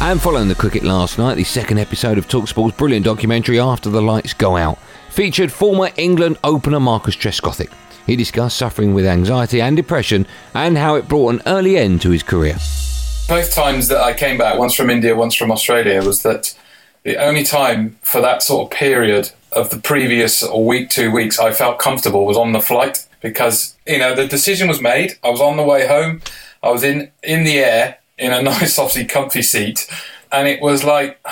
And 0.00 0.20
following 0.20 0.48
the 0.48 0.56
cricket 0.56 0.82
last 0.82 1.18
night, 1.18 1.36
the 1.36 1.44
second 1.44 1.78
episode 1.78 2.18
of 2.18 2.26
Talksport's 2.26 2.76
brilliant 2.76 3.04
documentary 3.04 3.60
After 3.60 3.90
the 3.90 4.02
Lights 4.02 4.34
Go 4.34 4.56
Out 4.56 4.78
featured 5.18 5.50
former 5.50 5.90
England 5.96 6.38
opener 6.44 6.78
Marcus 6.78 7.16
Trescothick. 7.16 7.72
He 8.06 8.14
discussed 8.14 8.56
suffering 8.56 8.94
with 8.94 9.04
anxiety 9.04 9.60
and 9.60 9.76
depression 9.76 10.28
and 10.54 10.78
how 10.78 10.94
it 10.94 11.08
brought 11.08 11.34
an 11.34 11.42
early 11.44 11.76
end 11.76 12.02
to 12.02 12.10
his 12.10 12.22
career. 12.22 12.56
both 13.28 13.52
times 13.52 13.88
that 13.88 14.00
I 14.00 14.14
came 14.14 14.38
back, 14.38 14.56
once 14.60 14.76
from 14.76 14.90
India, 14.90 15.16
once 15.16 15.34
from 15.34 15.50
Australia, 15.50 16.04
was 16.04 16.22
that 16.22 16.56
the 17.02 17.16
only 17.16 17.42
time 17.42 17.98
for 18.00 18.20
that 18.20 18.44
sort 18.44 18.70
of 18.70 18.78
period 18.78 19.32
of 19.50 19.70
the 19.70 19.78
previous 19.78 20.48
week, 20.54 20.88
two 20.88 21.10
weeks, 21.10 21.40
I 21.40 21.50
felt 21.50 21.80
comfortable 21.80 22.24
was 22.24 22.36
on 22.36 22.52
the 22.52 22.60
flight 22.60 23.04
because 23.20 23.76
you 23.88 23.98
know 23.98 24.14
the 24.14 24.28
decision 24.28 24.68
was 24.68 24.80
made. 24.80 25.18
I 25.24 25.30
was 25.30 25.40
on 25.40 25.56
the 25.56 25.64
way 25.64 25.88
home. 25.88 26.22
I 26.62 26.70
was 26.70 26.84
in 26.84 27.10
in 27.24 27.42
the 27.42 27.58
air 27.58 27.98
in 28.18 28.32
a 28.32 28.40
nice, 28.54 28.78
obviously 28.78 29.04
comfy 29.04 29.42
seat, 29.42 29.88
and 30.32 30.48
it 30.48 30.60
was 30.60 30.84
like. 30.84 31.20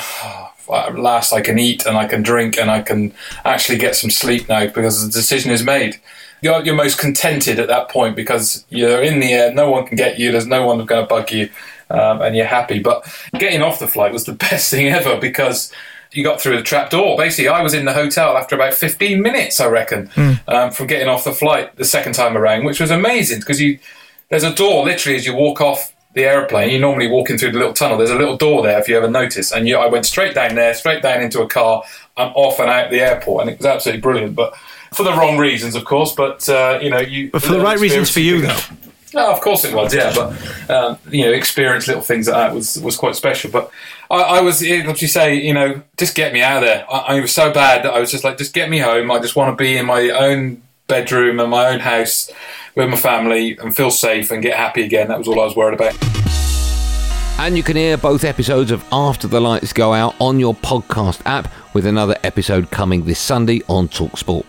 at 0.72 0.98
last, 0.98 1.32
I 1.32 1.40
can 1.40 1.58
eat 1.58 1.86
and 1.86 1.96
I 1.96 2.06
can 2.06 2.22
drink 2.22 2.58
and 2.58 2.70
I 2.70 2.82
can 2.82 3.14
actually 3.44 3.78
get 3.78 3.94
some 3.94 4.10
sleep 4.10 4.48
now 4.48 4.66
because 4.66 5.04
the 5.04 5.12
decision 5.12 5.52
is 5.52 5.62
made. 5.62 6.00
You're, 6.42 6.62
you're 6.64 6.74
most 6.74 6.98
contented 6.98 7.58
at 7.58 7.68
that 7.68 7.88
point 7.88 8.16
because 8.16 8.64
you're 8.68 9.02
in 9.02 9.20
the 9.20 9.32
air, 9.32 9.54
no 9.54 9.70
one 9.70 9.86
can 9.86 9.96
get 9.96 10.18
you, 10.18 10.32
there's 10.32 10.46
no 10.46 10.66
one 10.66 10.84
going 10.84 11.02
to 11.02 11.08
bug 11.08 11.30
you, 11.30 11.50
um, 11.88 12.20
and 12.20 12.36
you're 12.36 12.46
happy. 12.46 12.78
But 12.78 13.06
getting 13.38 13.62
off 13.62 13.78
the 13.78 13.88
flight 13.88 14.12
was 14.12 14.24
the 14.24 14.32
best 14.50 14.70
thing 14.70 14.88
ever 14.88 15.18
because 15.18 15.72
you 16.12 16.24
got 16.24 16.40
through 16.40 16.56
the 16.56 16.62
trap 16.62 16.90
door. 16.90 17.16
Basically, 17.16 17.48
I 17.48 17.62
was 17.62 17.74
in 17.74 17.84
the 17.84 17.92
hotel 17.92 18.36
after 18.36 18.54
about 18.54 18.74
15 18.74 19.20
minutes, 19.20 19.60
I 19.60 19.66
reckon, 19.66 20.10
um, 20.48 20.70
from 20.70 20.86
getting 20.86 21.08
off 21.08 21.24
the 21.24 21.32
flight 21.32 21.76
the 21.76 21.84
second 21.84 22.14
time 22.14 22.36
around, 22.36 22.64
which 22.64 22.80
was 22.80 22.90
amazing 22.90 23.40
because 23.40 23.60
you 23.60 23.78
there's 24.28 24.44
a 24.44 24.54
door 24.54 24.84
literally 24.84 25.16
as 25.16 25.24
you 25.24 25.34
walk 25.34 25.60
off 25.60 25.94
the 26.16 26.24
aeroplane. 26.24 26.70
You're 26.70 26.80
normally 26.80 27.08
walking 27.08 27.36
through 27.36 27.52
the 27.52 27.58
little 27.58 27.74
tunnel. 27.74 27.98
There's 27.98 28.10
a 28.10 28.16
little 28.16 28.38
door 28.38 28.62
there 28.62 28.80
if 28.80 28.88
you 28.88 28.96
ever 28.96 29.08
notice. 29.08 29.52
And 29.52 29.68
you, 29.68 29.76
I 29.76 29.86
went 29.86 30.06
straight 30.06 30.34
down 30.34 30.54
there, 30.54 30.72
straight 30.72 31.02
down 31.02 31.20
into 31.20 31.42
a 31.42 31.46
car, 31.46 31.82
and 32.16 32.32
off 32.34 32.58
and 32.58 32.70
out 32.70 32.90
the 32.90 33.00
airport, 33.00 33.42
and 33.42 33.50
it 33.50 33.58
was 33.58 33.66
absolutely 33.66 34.00
brilliant. 34.00 34.34
But 34.34 34.56
for 34.94 35.02
the 35.02 35.12
wrong 35.12 35.36
reasons, 35.36 35.74
of 35.74 35.84
course. 35.84 36.12
But 36.12 36.48
uh, 36.48 36.80
you 36.82 36.88
know, 36.88 37.00
you 37.00 37.30
But 37.30 37.42
for 37.42 37.52
the 37.52 37.60
right 37.60 37.78
reasons 37.78 38.10
for 38.10 38.20
you, 38.20 38.40
though. 38.40 38.58
no, 39.12 39.30
of 39.30 39.42
course 39.42 39.66
it 39.66 39.74
was, 39.74 39.94
yeah. 39.94 40.10
But 40.14 40.70
um, 40.70 40.98
you 41.10 41.26
know, 41.26 41.32
experience 41.32 41.86
little 41.86 42.02
things 42.02 42.28
like 42.28 42.36
that 42.36 42.54
was 42.54 42.78
was 42.80 42.96
quite 42.96 43.14
special. 43.14 43.50
But 43.50 43.70
I, 44.10 44.38
I 44.38 44.40
was, 44.40 44.62
what 44.62 45.02
you 45.02 45.08
say, 45.08 45.34
you 45.34 45.52
know, 45.52 45.82
just 45.98 46.14
get 46.14 46.32
me 46.32 46.40
out 46.40 46.62
of 46.62 46.62
there. 46.62 46.90
I, 46.90 47.16
I 47.16 47.20
was 47.20 47.34
so 47.34 47.52
bad 47.52 47.84
that 47.84 47.92
I 47.92 48.00
was 48.00 48.10
just 48.10 48.24
like, 48.24 48.38
just 48.38 48.54
get 48.54 48.70
me 48.70 48.78
home. 48.78 49.10
I 49.10 49.18
just 49.18 49.36
want 49.36 49.52
to 49.56 49.62
be 49.62 49.76
in 49.76 49.84
my 49.84 50.08
own 50.08 50.62
bedroom 50.86 51.40
and 51.40 51.50
my 51.50 51.68
own 51.68 51.80
house 51.80 52.30
with 52.74 52.88
my 52.88 52.96
family 52.96 53.56
and 53.58 53.74
feel 53.74 53.90
safe 53.90 54.30
and 54.30 54.42
get 54.42 54.56
happy 54.56 54.84
again. 54.84 55.08
That 55.08 55.18
was 55.18 55.28
all 55.28 55.40
I 55.40 55.44
was 55.44 55.56
worried 55.56 55.74
about. 55.74 55.96
And 57.38 57.56
you 57.56 57.62
can 57.62 57.76
hear 57.76 57.98
both 57.98 58.24
episodes 58.24 58.70
of 58.70 58.84
After 58.90 59.28
the 59.28 59.40
Lights 59.40 59.72
Go 59.72 59.92
Out 59.92 60.14
on 60.20 60.40
your 60.40 60.54
podcast 60.54 61.20
app, 61.26 61.52
with 61.74 61.84
another 61.84 62.16
episode 62.24 62.70
coming 62.70 63.04
this 63.04 63.18
Sunday 63.18 63.60
on 63.68 63.88
Talksport. 63.88 64.46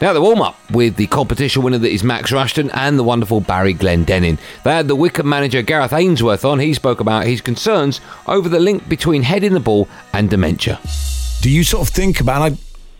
Now, 0.00 0.12
the 0.12 0.20
warm 0.20 0.42
up 0.42 0.56
with 0.72 0.96
the 0.96 1.06
competition 1.06 1.62
winner 1.62 1.78
that 1.78 1.92
is 1.92 2.04
Max 2.04 2.30
Rushden 2.30 2.70
and 2.74 2.98
the 2.98 3.04
wonderful 3.04 3.40
Barry 3.40 3.74
Glendenning. 3.74 4.38
They 4.64 4.72
had 4.72 4.88
the 4.88 4.96
Wycombe 4.96 5.28
manager 5.28 5.62
Gareth 5.62 5.92
Ainsworth 5.92 6.44
on. 6.44 6.58
He 6.58 6.74
spoke 6.74 7.00
about 7.00 7.26
his 7.26 7.40
concerns 7.40 8.00
over 8.26 8.48
the 8.48 8.60
link 8.60 8.88
between 8.88 9.22
heading 9.22 9.54
the 9.54 9.60
ball 9.60 9.88
and 10.12 10.28
dementia. 10.28 10.80
Do 11.40 11.50
you 11.50 11.62
sort 11.64 11.88
of 11.88 11.94
think 11.94 12.20
about? 12.20 12.52
I 12.52 12.56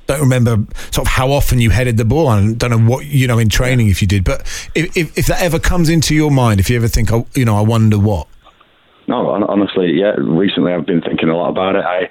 don't 0.08 0.20
remember 0.20 0.64
sort 0.90 1.06
of 1.06 1.12
how 1.12 1.30
often 1.30 1.60
you 1.60 1.70
headed 1.70 1.96
the 1.98 2.04
ball. 2.04 2.28
I 2.28 2.52
don't 2.54 2.70
know 2.70 2.78
what 2.78 3.04
you 3.06 3.26
know 3.26 3.38
in 3.38 3.48
training 3.48 3.88
if 3.88 4.00
you 4.00 4.08
did, 4.08 4.24
but 4.24 4.40
if, 4.74 4.96
if 4.96 5.18
if 5.18 5.26
that 5.26 5.42
ever 5.42 5.58
comes 5.58 5.88
into 5.88 6.14
your 6.14 6.30
mind, 6.30 6.60
if 6.60 6.70
you 6.70 6.76
ever 6.76 6.88
think, 6.88 7.12
oh, 7.12 7.26
you 7.34 7.44
know, 7.44 7.56
I 7.56 7.60
wonder 7.60 7.98
what. 7.98 8.27
No, 9.08 9.30
honestly, 9.30 9.90
yeah. 9.94 10.12
Recently, 10.18 10.70
I've 10.74 10.84
been 10.84 11.00
thinking 11.00 11.30
a 11.30 11.36
lot 11.36 11.48
about 11.48 11.76
it. 11.76 11.84
I, 11.84 12.08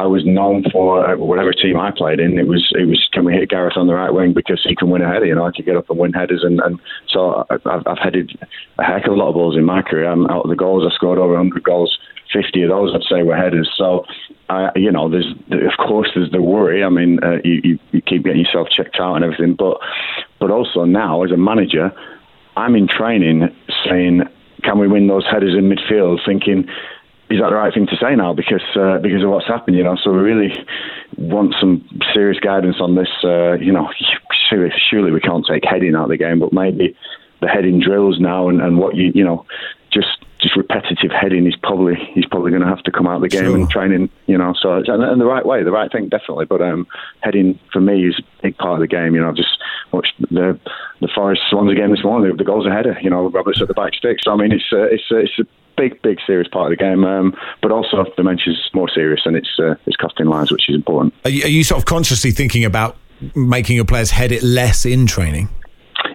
I 0.00 0.06
was 0.06 0.22
known 0.24 0.62
for 0.70 1.16
whatever 1.16 1.52
team 1.52 1.76
I 1.76 1.90
played 1.90 2.20
in. 2.20 2.38
It 2.38 2.46
was, 2.46 2.70
it 2.78 2.86
was, 2.86 3.04
can 3.12 3.24
we 3.24 3.32
hit 3.34 3.50
Gareth 3.50 3.76
on 3.76 3.88
the 3.88 3.94
right 3.94 4.14
wing 4.14 4.32
because 4.32 4.60
he 4.62 4.76
can 4.76 4.88
win 4.88 5.02
a 5.02 5.12
header. 5.12 5.26
You 5.26 5.34
know, 5.34 5.44
I 5.44 5.50
could 5.50 5.64
get 5.66 5.76
up 5.76 5.90
and 5.90 5.98
win 5.98 6.12
headers, 6.12 6.44
and, 6.44 6.60
and 6.60 6.78
so 7.08 7.44
I- 7.50 7.56
I've, 7.66 7.82
I've 7.86 7.98
headed 7.98 8.30
a 8.78 8.84
heck 8.84 9.06
of 9.06 9.14
a 9.14 9.16
lot 9.16 9.30
of 9.30 9.34
balls 9.34 9.56
in 9.56 9.64
my 9.64 9.82
career. 9.82 10.08
I'm 10.08 10.28
out 10.28 10.44
of 10.44 10.50
the 10.50 10.56
goals, 10.56 10.84
I 10.88 10.94
scored 10.94 11.18
over 11.18 11.34
100 11.34 11.64
goals. 11.64 11.98
50 12.32 12.62
of 12.62 12.68
those, 12.70 12.92
I'd 12.94 13.02
say, 13.08 13.22
were 13.22 13.36
headers. 13.36 13.70
So, 13.76 14.04
uh, 14.48 14.70
you 14.76 14.90
know, 14.90 15.08
there's, 15.08 15.32
of 15.50 15.76
course, 15.78 16.10
there's 16.14 16.30
the 16.30 16.42
worry. 16.42 16.82
I 16.84 16.88
mean, 16.88 17.18
uh, 17.22 17.36
you, 17.44 17.60
you, 17.62 17.78
you 17.92 18.02
keep 18.02 18.24
getting 18.24 18.44
yourself 18.44 18.68
checked 18.76 18.98
out 19.00 19.14
and 19.14 19.24
everything, 19.24 19.54
but, 19.56 19.78
but 20.40 20.50
also 20.50 20.84
now 20.84 21.22
as 21.22 21.30
a 21.30 21.36
manager, 21.36 21.92
I'm 22.56 22.74
in 22.74 22.88
training 22.88 23.48
saying, 23.88 24.22
can 24.62 24.78
we 24.78 24.88
win 24.88 25.06
those 25.06 25.26
headers 25.26 25.54
in 25.56 25.68
midfield? 25.68 26.24
Thinking, 26.24 26.68
is 27.28 27.40
that 27.40 27.50
the 27.50 27.56
right 27.56 27.74
thing 27.74 27.86
to 27.86 27.96
say 27.96 28.14
now? 28.14 28.32
Because 28.32 28.62
uh, 28.76 28.98
because 28.98 29.22
of 29.22 29.30
what's 29.30 29.46
happened, 29.46 29.76
you 29.76 29.82
know. 29.82 29.96
So 30.02 30.12
we 30.12 30.18
really 30.18 30.52
want 31.18 31.54
some 31.60 31.86
serious 32.14 32.38
guidance 32.38 32.76
on 32.80 32.94
this. 32.94 33.08
Uh, 33.24 33.54
you 33.54 33.72
know, 33.72 33.88
surely, 34.48 34.72
surely 34.90 35.10
we 35.10 35.20
can't 35.20 35.44
take 35.46 35.64
heading 35.64 35.94
out 35.94 36.04
of 36.04 36.10
the 36.10 36.16
game, 36.16 36.38
but 36.38 36.52
maybe 36.52 36.96
the 37.40 37.48
heading 37.48 37.80
drills 37.80 38.18
now 38.18 38.48
and, 38.48 38.60
and 38.62 38.78
what 38.78 38.94
you 38.94 39.12
you 39.14 39.24
know 39.24 39.44
just 39.92 40.18
just 40.38 40.56
repetitive 40.56 41.10
heading 41.10 41.46
is 41.46 41.56
probably 41.56 41.94
he's 42.12 42.26
probably 42.26 42.50
going 42.50 42.62
to 42.62 42.68
have 42.68 42.82
to 42.82 42.92
come 42.92 43.06
out 43.06 43.16
of 43.16 43.22
the 43.22 43.28
game 43.28 43.54
and 43.54 43.70
training. 43.70 44.10
You 44.26 44.38
know, 44.38 44.54
so 44.60 44.74
and, 44.74 45.02
and 45.02 45.20
the 45.20 45.24
right 45.24 45.44
way, 45.44 45.62
the 45.64 45.72
right 45.72 45.90
thing, 45.90 46.08
definitely. 46.08 46.44
But 46.44 46.62
um, 46.62 46.86
heading 47.20 47.58
for 47.72 47.80
me 47.80 48.06
is 48.06 48.18
a 48.18 48.42
big 48.42 48.58
part 48.58 48.74
of 48.74 48.80
the 48.80 48.86
game. 48.86 49.14
You 49.14 49.22
know, 49.22 49.28
I've 49.30 49.36
just 49.36 49.58
watched 49.92 50.14
the 50.30 50.60
the 51.00 51.08
Forest 51.14 51.42
Swans 51.50 51.74
game 51.74 51.90
this 51.90 52.04
morning. 52.04 52.30
The, 52.30 52.36
the 52.36 52.44
goal's 52.44 52.66
a 52.66 52.70
header. 52.70 52.96
You 53.00 53.10
know, 53.10 53.28
Roberts 53.28 53.60
at 53.60 53.68
the 53.68 53.74
back 53.74 53.94
stick. 53.94 54.18
So 54.22 54.32
I 54.32 54.36
mean, 54.36 54.52
it's 54.52 54.64
uh, 54.72 54.82
it's 54.82 55.04
uh, 55.10 55.16
it's 55.16 55.38
a 55.38 55.44
big, 55.76 56.00
big, 56.02 56.18
serious 56.26 56.48
part 56.48 56.72
of 56.72 56.78
the 56.78 56.82
game. 56.82 57.04
Um, 57.04 57.34
but 57.62 57.70
also, 57.70 58.04
dementia's 58.16 58.70
more 58.74 58.88
serious, 58.88 59.22
and 59.24 59.36
it's 59.36 59.58
uh, 59.58 59.74
it's 59.86 59.96
costing 59.96 60.26
lives, 60.26 60.50
which 60.50 60.68
is 60.68 60.74
important. 60.74 61.14
Are 61.24 61.30
you, 61.30 61.44
are 61.44 61.48
you 61.48 61.64
sort 61.64 61.78
of 61.78 61.84
consciously 61.84 62.30
thinking 62.30 62.64
about 62.64 62.96
making 63.34 63.76
your 63.76 63.84
players 63.84 64.10
head 64.10 64.32
it 64.32 64.42
less 64.42 64.84
in 64.84 65.06
training? 65.06 65.48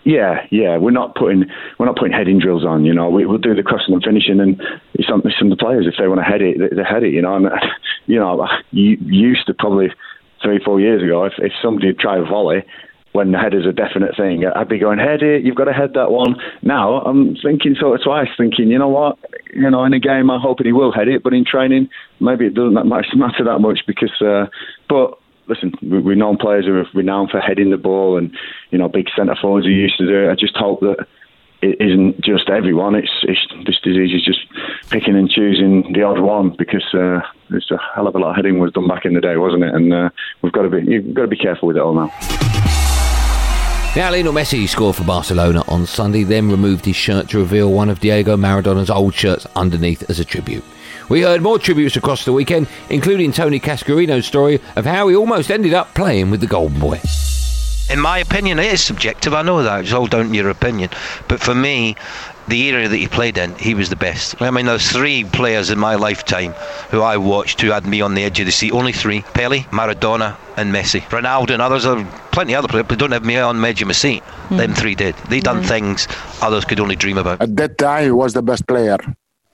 Yeah, 0.03 0.47
yeah, 0.49 0.77
we're 0.77 0.91
not 0.91 1.15
putting 1.15 1.45
we're 1.77 1.85
not 1.85 1.95
putting 1.95 2.13
heading 2.13 2.39
drills 2.39 2.65
on. 2.65 2.85
You 2.85 2.93
know, 2.93 3.09
we, 3.09 3.25
we'll 3.25 3.37
do 3.37 3.53
the 3.53 3.63
crossing 3.63 3.93
and 3.93 4.03
finishing, 4.03 4.39
and 4.39 4.61
it's 4.95 5.09
on, 5.09 5.21
it's 5.25 5.35
on 5.41 5.49
the 5.49 5.55
players 5.55 5.85
if 5.85 5.95
they 5.99 6.07
want 6.07 6.19
to 6.19 6.23
head 6.23 6.41
it, 6.41 6.57
they, 6.57 6.75
they 6.75 6.83
head 6.83 7.03
it. 7.03 7.13
You 7.13 7.21
know, 7.21 7.35
and 7.35 7.47
you 8.07 8.19
know, 8.19 8.47
you 8.71 8.97
used 8.99 9.45
to 9.47 9.53
probably 9.53 9.93
three, 10.41 10.59
four 10.63 10.79
years 10.79 11.03
ago, 11.03 11.25
if, 11.25 11.33
if 11.37 11.51
somebody 11.61 11.93
tried 11.93 12.19
a 12.19 12.25
volley 12.25 12.63
when 13.13 13.31
the 13.31 13.37
head 13.37 13.53
is 13.53 13.65
a 13.65 13.73
definite 13.73 14.15
thing, 14.15 14.45
I'd 14.45 14.69
be 14.69 14.79
going 14.79 14.99
head 14.99 15.21
it. 15.21 15.43
You've 15.43 15.55
got 15.55 15.65
to 15.65 15.73
head 15.73 15.93
that 15.95 16.11
one. 16.11 16.35
Now 16.61 17.01
I'm 17.01 17.35
thinking 17.35 17.75
sort 17.79 17.99
of 17.99 18.03
twice, 18.03 18.29
thinking, 18.37 18.69
you 18.69 18.79
know 18.79 18.87
what, 18.87 19.17
you 19.53 19.69
know, 19.69 19.83
in 19.83 19.93
a 19.93 19.99
game 19.99 20.29
I'm 20.29 20.39
hoping 20.41 20.65
he 20.65 20.71
will 20.71 20.93
head 20.93 21.07
it, 21.07 21.23
but 21.23 21.33
in 21.33 21.45
training 21.45 21.89
maybe 22.19 22.45
it 22.45 22.53
doesn't 22.53 22.75
that 22.75 22.85
much 22.85 23.07
matter 23.15 23.43
that 23.43 23.59
much 23.59 23.79
because, 23.85 24.13
uh, 24.21 24.45
but 24.87 25.17
listen, 25.47 25.73
we- 25.81 26.15
known 26.15 26.37
players 26.37 26.65
who 26.65 26.75
are 26.75 26.85
renowned 26.93 27.31
for 27.31 27.39
heading 27.39 27.71
the 27.71 27.77
ball 27.77 28.17
and, 28.17 28.35
you 28.69 28.77
know, 28.77 28.87
big 28.87 29.07
centre 29.15 29.35
forwards 29.41 29.65
who 29.65 29.71
used 29.71 29.97
to 29.97 30.05
do 30.05 30.25
it. 30.27 30.31
I 30.31 30.35
just 30.35 30.55
hope 30.55 30.79
that 30.81 31.05
it 31.61 31.79
isn't 31.79 32.21
just 32.21 32.49
everyone. 32.49 32.95
It's, 32.95 33.11
it's 33.23 33.39
this 33.65 33.79
disease 33.83 34.15
is 34.15 34.25
just 34.25 34.39
picking 34.89 35.15
and 35.15 35.29
choosing 35.29 35.93
the 35.93 36.03
odd 36.03 36.19
one 36.19 36.55
because 36.57 36.85
uh, 36.93 37.19
there's 37.49 37.69
a 37.71 37.77
hell 37.93 38.07
of 38.07 38.15
a 38.15 38.19
lot 38.19 38.31
of 38.31 38.35
heading 38.35 38.59
was 38.59 38.71
done 38.71 38.87
back 38.87 39.05
in 39.05 39.13
the 39.13 39.21
day, 39.21 39.37
wasn't 39.37 39.63
it? 39.63 39.73
And 39.73 39.93
uh, 39.93 40.09
we've 40.41 40.53
got 40.53 40.63
to 40.63 40.69
be 40.69 40.83
you've 40.89 41.13
got 41.13 41.23
to 41.23 41.27
be 41.27 41.37
careful 41.37 41.67
with 41.67 41.77
it 41.77 41.83
all 41.83 41.93
now. 41.93 42.40
Now, 43.93 44.09
Lionel 44.09 44.31
Messi 44.31 44.69
scored 44.69 44.95
for 44.95 45.03
Barcelona 45.03 45.65
on 45.67 45.85
Sunday, 45.85 46.23
then 46.23 46.49
removed 46.49 46.85
his 46.85 46.95
shirt 46.95 47.27
to 47.29 47.39
reveal 47.39 47.69
one 47.73 47.89
of 47.89 47.99
Diego 47.99 48.37
Maradona's 48.37 48.89
old 48.89 49.13
shirts 49.13 49.45
underneath 49.53 50.09
as 50.09 50.17
a 50.17 50.23
tribute. 50.23 50.63
We 51.09 51.23
heard 51.23 51.41
more 51.41 51.59
tributes 51.59 51.97
across 51.97 52.23
the 52.23 52.31
weekend, 52.31 52.69
including 52.89 53.33
Tony 53.33 53.59
Cascarino's 53.59 54.25
story 54.25 54.61
of 54.77 54.85
how 54.85 55.09
he 55.09 55.15
almost 55.17 55.51
ended 55.51 55.73
up 55.73 55.93
playing 55.93 56.31
with 56.31 56.39
the 56.39 56.47
Golden 56.47 56.79
Boy. 56.79 57.01
In 57.89 57.99
my 57.99 58.19
opinion, 58.19 58.59
it 58.59 58.71
is 58.71 58.81
subjective. 58.81 59.33
I 59.33 59.41
know 59.41 59.61
that. 59.61 59.81
It's 59.81 59.91
all 59.91 60.07
down 60.07 60.29
to 60.29 60.35
your 60.35 60.49
opinion. 60.49 60.89
But 61.27 61.41
for 61.41 61.53
me, 61.53 61.97
the 62.47 62.61
era 62.63 62.87
that 62.87 62.97
he 62.97 63.07
played 63.07 63.37
in, 63.37 63.55
he 63.55 63.73
was 63.73 63.89
the 63.89 63.95
best. 63.95 64.41
I 64.41 64.51
mean, 64.51 64.65
there's 64.65 64.89
three 64.89 65.23
players 65.23 65.69
in 65.69 65.79
my 65.79 65.95
lifetime 65.95 66.53
who 66.89 67.01
I 67.01 67.17
watched 67.17 67.61
who 67.61 67.71
had 67.71 67.85
me 67.85 68.01
on 68.01 68.13
the 68.15 68.23
edge 68.23 68.39
of 68.39 68.45
the 68.45 68.51
seat. 68.51 68.71
Only 68.71 68.91
three 68.91 69.21
Pele, 69.33 69.59
Maradona, 69.71 70.37
and 70.57 70.73
Messi. 70.73 71.01
Ronaldo 71.01 71.51
and 71.51 71.61
others 71.61 71.85
are 71.85 72.03
plenty 72.31 72.53
of 72.53 72.59
other 72.59 72.67
players, 72.67 72.87
but 72.87 72.99
don't 72.99 73.11
have 73.11 73.25
me 73.25 73.37
on 73.37 73.61
the 73.61 73.67
edge 73.67 73.81
of 73.81 73.87
my 73.87 73.93
seat. 73.93 74.23
Hmm. 74.23 74.57
Them 74.57 74.73
three 74.73 74.95
did. 74.95 75.15
They 75.29 75.39
done 75.39 75.59
hmm. 75.59 75.67
things 75.67 76.07
others 76.41 76.65
could 76.65 76.79
only 76.79 76.95
dream 76.95 77.17
about. 77.17 77.41
At 77.41 77.55
that 77.57 77.77
time, 77.77 78.05
he 78.05 78.11
was 78.11 78.33
the 78.33 78.43
best 78.43 78.67
player, 78.67 78.97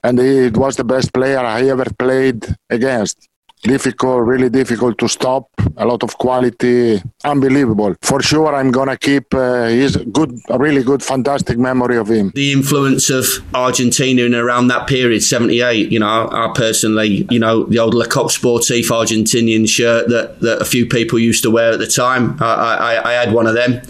and 0.02 0.18
he 0.18 0.48
was 0.48 0.76
the 0.76 0.84
best 0.84 1.12
player 1.12 1.40
I 1.40 1.68
ever 1.68 1.86
played 1.98 2.46
against. 2.70 3.28
Difficult, 3.62 4.24
really 4.24 4.48
difficult 4.48 4.98
to 4.98 5.08
stop. 5.08 5.50
A 5.76 5.84
lot 5.84 6.02
of 6.02 6.16
quality, 6.16 7.02
unbelievable. 7.24 7.94
For 8.02 8.22
sure, 8.22 8.54
I'm 8.54 8.70
gonna 8.70 8.96
keep 8.96 9.34
uh, 9.34 9.64
his 9.64 9.96
good, 9.96 10.38
a 10.48 10.58
really 10.58 10.82
good, 10.84 11.02
fantastic 11.02 11.58
memory 11.58 11.96
of 11.96 12.08
him. 12.08 12.30
the 12.34 12.52
influence 12.52 13.10
of 13.10 13.26
Argentina 13.54 14.22
in 14.22 14.34
around 14.34 14.68
that 14.68 14.86
period, 14.86 15.22
78. 15.22 15.90
You 15.90 15.98
know, 15.98 16.06
I, 16.06 16.46
I 16.46 16.52
personally, 16.54 17.26
you 17.30 17.38
know, 17.38 17.64
the 17.64 17.78
old 17.78 17.94
Le 17.94 18.06
Coq 18.06 18.30
Sportif 18.30 18.90
Argentinian 18.90 19.68
shirt 19.68 20.08
that, 20.08 20.40
that 20.40 20.62
a 20.62 20.64
few 20.64 20.86
people 20.86 21.18
used 21.18 21.42
to 21.42 21.50
wear 21.50 21.72
at 21.72 21.78
the 21.78 21.86
time. 21.86 22.36
I, 22.40 22.44
I, 22.44 23.10
I 23.10 23.12
had 23.14 23.32
one 23.32 23.46
of 23.46 23.54
them. 23.54 23.82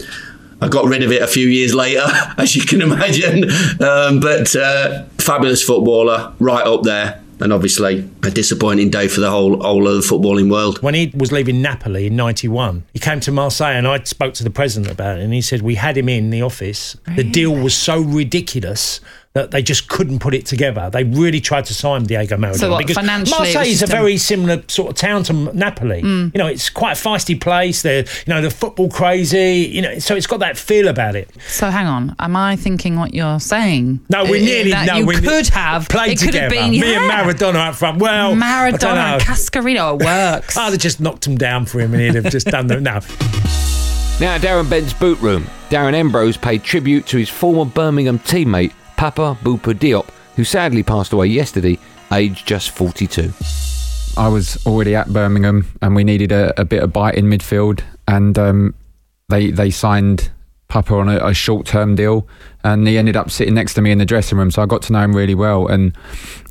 I 0.61 0.67
got 0.67 0.85
rid 0.85 1.03
of 1.03 1.11
it 1.11 1.21
a 1.21 1.27
few 1.27 1.47
years 1.47 1.73
later, 1.73 2.03
as 2.37 2.55
you 2.55 2.63
can 2.63 2.81
imagine. 2.81 3.49
Um, 3.81 4.19
but 4.19 4.55
uh, 4.55 5.05
fabulous 5.19 5.63
footballer, 5.63 6.33
right 6.39 6.65
up 6.65 6.83
there. 6.83 7.21
And 7.41 7.53
obviously, 7.53 8.09
a 8.23 8.31
disappointing 8.31 8.89
day 8.89 9.07
for 9.07 9.21
the 9.21 9.29
whole 9.29 9.61
whole 9.61 9.87
of 9.87 9.95
the 9.95 10.01
footballing 10.01 10.51
world. 10.51 10.81
When 10.81 10.93
he 10.93 11.11
was 11.15 11.31
leaving 11.31 11.61
Napoli 11.61 12.07
in 12.07 12.15
'91, 12.15 12.83
he 12.93 12.99
came 12.99 13.19
to 13.21 13.31
Marseille, 13.31 13.75
and 13.77 13.87
I 13.87 14.03
spoke 14.03 14.33
to 14.35 14.43
the 14.43 14.49
president 14.49 14.91
about 14.91 15.19
it, 15.19 15.23
and 15.23 15.33
he 15.33 15.41
said 15.41 15.61
we 15.61 15.75
had 15.75 15.97
him 15.97 16.09
in 16.09 16.29
the 16.29 16.41
office. 16.41 16.97
The 17.15 17.23
deal 17.23 17.55
was 17.55 17.75
so 17.75 17.99
ridiculous 18.01 18.99
that 19.39 19.51
they 19.51 19.61
just 19.61 19.87
couldn't 19.87 20.19
put 20.19 20.33
it 20.33 20.45
together. 20.45 20.89
They 20.91 21.03
really 21.03 21.39
tried 21.39 21.65
to 21.65 21.73
sign 21.73 22.03
Diego 22.03 22.35
Maradona 22.37 22.55
So 22.57 22.71
what, 22.71 22.79
because 22.79 22.95
financially 22.97 23.49
it 23.49 23.53
Marseille 23.55 23.71
is 23.71 23.81
a 23.81 23.87
very 23.87 24.17
similar 24.17 24.61
sort 24.67 24.89
of 24.91 24.95
town 24.95 25.23
to 25.23 25.33
Napoli. 25.33 26.01
Mm. 26.01 26.33
You 26.33 26.37
know, 26.39 26.47
it's 26.47 26.69
quite 26.69 26.91
a 26.97 27.01
feisty 27.01 27.39
place. 27.39 27.81
They're 27.81 28.01
you 28.03 28.33
know 28.33 28.41
the 28.41 28.49
football 28.49 28.89
crazy. 28.89 29.69
You 29.71 29.81
know, 29.81 29.99
so 29.99 30.15
it's 30.15 30.27
got 30.27 30.39
that 30.41 30.57
feel 30.57 30.87
about 30.87 31.15
it. 31.15 31.29
So 31.47 31.69
hang 31.69 31.87
on, 31.87 32.15
am 32.19 32.35
I 32.35 32.55
thinking 32.55 32.97
what 32.97 33.13
you're 33.13 33.39
saying? 33.39 33.99
No, 34.09 34.23
we 34.25 34.39
Uh, 34.41 34.45
nearly 34.45 34.71
that 34.71 34.87
no, 34.87 34.97
you 34.97 35.05
we 35.05 35.15
could 35.15 35.47
have 35.49 35.87
played 35.89 36.13
It 36.13 36.19
could 36.19 36.25
together. 36.27 36.55
have 36.55 36.71
been 36.71 36.71
Me 36.71 36.95
and 36.95 37.09
Maradona 37.11 37.69
up 37.69 37.75
front. 37.75 37.99
Well, 37.99 38.35
Maradona 38.35 39.13
and 39.13 39.21
Cascarino 39.21 39.97
works. 40.03 40.57
I'd 40.57 40.71
have 40.71 40.79
just 40.79 40.99
knocked 40.99 41.25
him 41.25 41.37
down 41.37 41.65
for 41.65 41.79
him, 41.79 41.93
and 41.93 42.01
he'd 42.01 42.15
have 42.15 42.31
just 42.31 42.47
done 42.47 42.67
the 42.67 42.79
now. 42.79 42.99
Now, 44.19 44.37
Darren 44.37 44.69
Bent's 44.69 44.91
boot 44.91 45.17
room. 45.21 45.45
Darren 45.69 45.93
Ambrose 45.93 46.35
paid 46.35 46.61
tribute 46.63 47.05
to 47.07 47.17
his 47.17 47.29
former 47.29 47.63
Birmingham 47.63 48.19
teammate, 48.19 48.73
Papa 48.99 49.37
Bouba 49.41 49.73
Diop, 49.73 50.09
who 50.35 50.43
sadly 50.43 50.83
passed 50.83 51.13
away 51.13 51.27
yesterday, 51.27 51.79
aged 52.11 52.45
just 52.45 52.71
42. 52.71 53.31
I 54.17 54.27
was 54.27 54.61
already 54.65 54.93
at 54.93 55.07
Birmingham, 55.07 55.67
and 55.81 55.95
we 55.95 56.03
needed 56.03 56.33
a, 56.33 56.59
a 56.59 56.65
bit 56.65 56.83
of 56.83 56.91
bite 56.91 57.15
in 57.15 57.23
midfield, 57.27 57.81
and 58.09 58.37
um, 58.37 58.75
they 59.29 59.51
they 59.51 59.69
signed 59.69 60.31
Papa 60.69 60.93
on 60.93 61.09
a, 61.09 61.17
a 61.25 61.33
short 61.33 61.65
term 61.65 61.95
deal, 61.95 62.27
and 62.63 62.87
he 62.87 62.95
ended 62.99 63.17
up 63.17 63.31
sitting 63.31 63.55
next 63.55 63.73
to 63.73 63.81
me 63.81 63.89
in 63.89 63.97
the 63.97 64.05
dressing 64.05 64.37
room. 64.37 64.51
So 64.51 64.61
I 64.61 64.67
got 64.67 64.83
to 64.83 64.93
know 64.93 64.99
him 65.01 65.15
really 65.15 65.33
well, 65.33 65.65
and 65.65 65.97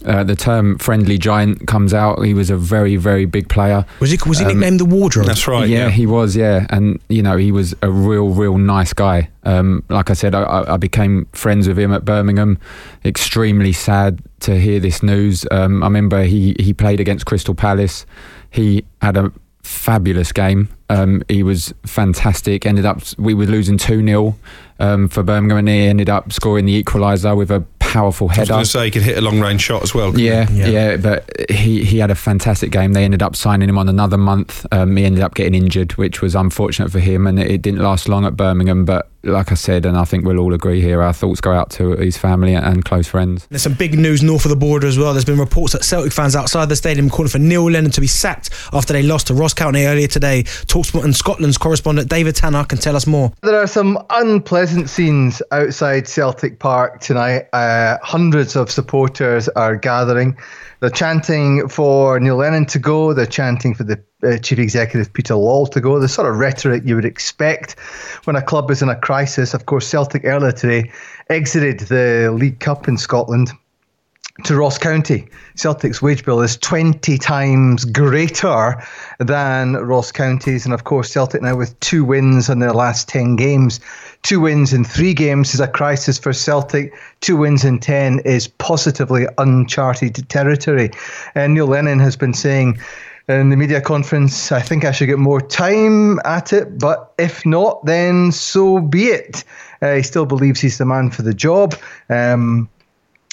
uh, 0.05 0.25
the 0.25 0.35
term 0.35 0.77
"friendly 0.79 1.19
giant" 1.19 1.69
comes 1.69 1.95
out. 1.95 2.21
He 2.25 2.35
was 2.35 2.51
a 2.51 2.57
very 2.57 2.97
very 2.97 3.27
big 3.27 3.49
player. 3.49 3.87
Was 4.01 4.11
he 4.11 4.19
was 4.27 4.41
he 4.41 4.45
Um, 4.45 4.55
nicknamed 4.59 4.81
the 4.81 4.87
Wardrobe? 4.87 5.27
That's 5.27 5.47
right. 5.47 5.69
Yeah, 5.69 5.91
he 5.91 6.05
was. 6.05 6.35
Yeah, 6.35 6.67
and 6.71 6.99
you 7.09 7.23
know 7.23 7.37
he 7.37 7.53
was 7.53 7.77
a 7.81 7.91
real, 7.93 8.31
real 8.31 8.59
nice 8.59 8.93
guy. 8.93 9.29
Um, 9.45 9.85
like 9.89 10.11
I 10.11 10.15
said, 10.15 10.35
I- 10.35 10.43
I, 10.43 10.75
I 10.75 10.77
became 10.79 11.27
friends 11.33 11.69
with 11.69 11.79
him 11.79 11.93
at 11.93 12.05
Birmingham. 12.05 12.59
Extremely 13.05 13.73
sad 13.73 14.21
to 14.41 14.59
hear 14.59 14.81
this 14.81 15.01
news. 15.01 15.47
Um, 15.53 15.85
I 15.85 15.87
remember 15.87 16.25
he 16.25 16.57
he 16.59 16.75
played 16.75 16.99
against 16.99 17.25
Crystal 17.25 17.55
Palace. 17.55 18.05
He 18.51 18.85
had 19.01 19.17
a 19.17 19.31
fabulous 19.63 20.33
game. 20.33 20.69
Um, 20.89 21.23
he 21.29 21.43
was 21.43 21.75
fantastic. 21.87 22.65
Ended 22.67 22.87
up 22.87 23.03
we 23.19 23.35
were 23.35 23.47
losing 23.47 23.77
two 23.79 24.05
0 24.05 24.37
um, 24.79 25.09
for 25.09 25.23
Birmingham, 25.23 25.59
and 25.59 25.69
he 25.69 25.87
ended 25.87 26.09
up 26.09 26.33
scoring 26.33 26.67
the 26.67 26.83
equaliser 26.83 27.37
with 27.37 27.51
a 27.51 27.61
powerful 27.79 28.29
header. 28.29 28.53
I 28.53 28.59
was 28.59 28.59
going 28.59 28.65
to 28.65 28.71
say 28.71 28.85
he 28.87 28.91
could 28.91 29.03
hit 29.03 29.19
a 29.19 29.21
long 29.21 29.41
range 29.41 29.63
shot 29.63 29.83
as 29.83 29.95
well. 29.95 30.13
couldn't 30.13 30.25
Yeah, 30.25 30.49
yeah, 30.51 30.97
but 30.97 31.29
he, 31.51 31.85
he 31.85 31.99
had 31.99 32.11
a 32.11 32.15
fantastic 32.15 32.71
game. 32.71 32.93
They 32.93 33.05
ended 33.05 33.23
up 33.23 33.35
signing 33.35 33.69
him 33.69 33.79
on 33.79 33.89
another 33.89 34.19
month. 34.19 34.67
Um, 34.73 34.97
he 34.97 35.05
ended 35.05 35.23
up 35.23 35.35
getting 35.35 35.55
injured, 35.55 35.93
which 35.93 36.21
was 36.23 36.35
unfortunate 36.35 36.91
for 36.91 37.01
him, 37.01 37.27
and 37.27 37.39
it, 37.39 37.51
it 37.51 37.63
didn't 37.63 37.81
last 37.81 38.09
long 38.09 38.25
at 38.25 38.37
Birmingham. 38.37 38.85
But 38.85 39.11
like 39.23 39.51
I 39.51 39.55
said, 39.55 39.85
and 39.85 39.97
I 39.97 40.05
think 40.05 40.25
we'll 40.25 40.39
all 40.39 40.55
agree 40.55 40.81
here, 40.81 41.03
our 41.03 41.13
thoughts 41.13 41.41
go 41.41 41.53
out 41.53 41.71
to 41.73 41.93
his 41.97 42.17
family 42.17 42.55
and 42.55 42.85
close 42.85 43.09
friends. 43.09 43.47
There's 43.51 43.63
some 43.63 43.75
big 43.75 43.99
news 43.99 44.23
north 44.23 44.45
of 44.45 44.51
the 44.51 44.57
border 44.57 44.87
as 44.87 44.99
well. 44.99 45.13
There's 45.13 45.25
been 45.25 45.39
reports 45.39 45.73
that 45.73 45.85
Celtic 45.85 46.13
fans 46.13 46.37
outside 46.37 46.69
the 46.69 46.77
stadium 46.77 47.11
calling 47.11 47.29
for 47.29 47.39
Neil 47.39 47.71
Lennon 47.71 47.91
to 47.93 48.01
be 48.01 48.07
sacked 48.07 48.51
after 48.73 48.93
they 48.93 49.03
lost 49.03 49.27
to 49.29 49.35
Ross 49.35 49.55
County 49.55 49.85
earlier 49.87 50.09
today. 50.09 50.45
Talksport 50.45 51.05
and 51.05 51.15
Scotland's 51.15 51.59
correspondent 51.59 52.09
David 52.09 52.37
Tanner 52.37 52.65
can 52.65 52.79
tell 52.79 52.97
us 52.97 53.07
more. 53.07 53.33
There 53.43 53.61
are 53.61 53.67
some 53.67 54.05
unpleasant 54.11 54.89
scenes 54.89 55.43
outside 55.51 56.07
Celtic 56.07 56.59
Park 56.59 57.01
tonight. 57.01 57.49
Uh, 57.53 57.99
hundreds 58.03 58.57
of 58.57 58.71
supporters 58.71 59.49
are 59.51 59.77
gathering. 59.77 60.37
They're 60.81 60.91
chanting 60.91 61.69
for 61.69 62.21
Neil 62.21 62.37
Lennon 62.37 62.67
to 62.67 62.79
go. 62.79 63.13
They're 63.13 63.27
chanting 63.27 63.75
for 63.75 63.83
the 63.83 64.03
uh, 64.23 64.39
chief 64.39 64.61
executive 64.61 65.13
Peter 65.13 65.35
Lawwell 65.35 65.71
to 65.73 65.81
go. 65.81 65.99
The 65.99 66.09
sort 66.09 66.29
of 66.29 66.37
rhetoric 66.37 66.85
you 66.85 66.95
would 66.95 67.05
expect 67.05 67.79
when 68.25 68.37
a 68.37 68.43
club 68.43 68.71
is 68.71 68.81
in 68.81 68.89
a 68.89 68.95
crisis. 68.95 69.55
Of 69.55 69.67
course, 69.67 69.89
Celtic 69.89 70.25
earlier 70.25 70.53
today 70.53 70.93
exited 71.29 71.81
the 71.81 72.33
League 72.33 72.61
Cup 72.61 72.87
in 72.87 72.97
Scotland 72.97 73.51
to 74.45 74.57
Ross 74.57 74.79
County. 74.79 75.29
Celtic's 75.57 76.01
wage 76.01 76.25
bill 76.25 76.41
is 76.41 76.57
20 76.59 77.19
times 77.19 77.85
greater 77.85 78.81
than 79.19 79.73
Ross 79.75 80.13
County's. 80.13 80.65
And 80.65 80.73
of 80.73 80.85
course, 80.85 81.11
Celtic 81.11 81.43
now 81.43 81.57
with 81.57 81.79
two 81.81 82.05
wins 82.05 82.49
in 82.49 82.61
their 82.61 82.73
last 82.73 83.09
10 83.09 83.35
games. 83.35 83.81
Two 84.23 84.41
wins 84.41 84.73
in 84.73 84.85
three 84.85 85.13
games 85.13 85.55
is 85.55 85.61
a 85.61 85.67
crisis 85.67 86.19
for 86.19 86.33
Celtic. 86.33 86.95
Two 87.21 87.37
wins 87.37 87.65
in 87.65 87.81
10 87.81 88.21
is 88.21 88.47
positively 88.47 89.27
uncharted 89.39 90.29
territory. 90.29 90.91
And 91.35 91.55
Neil 91.55 91.67
Lennon 91.67 91.99
has 91.99 92.17
been 92.17 92.35
saying, 92.35 92.79
in 93.29 93.51
the 93.51 93.57
media 93.57 93.81
conference, 93.81 94.53
I 94.53 94.63
think 94.63 94.85
I 94.85 94.93
should 94.93 95.07
get 95.07 95.19
more 95.19 95.41
time 95.41 96.19
at 96.25 96.53
it, 96.53 96.79
but 96.79 97.13
if 97.19 97.45
not, 97.45 97.85
then 97.85 98.33
so 98.33 98.81
be 98.81 99.09
it. 99.09 99.45
Uh, 99.83 99.97
he 99.97 100.03
still 100.03 100.25
believes 100.25 100.61
he's 100.61 100.79
the 100.79 100.87
man 100.87 101.11
for 101.11 101.23
the 101.23 101.35
job. 101.35 101.75
Um, 102.09 102.71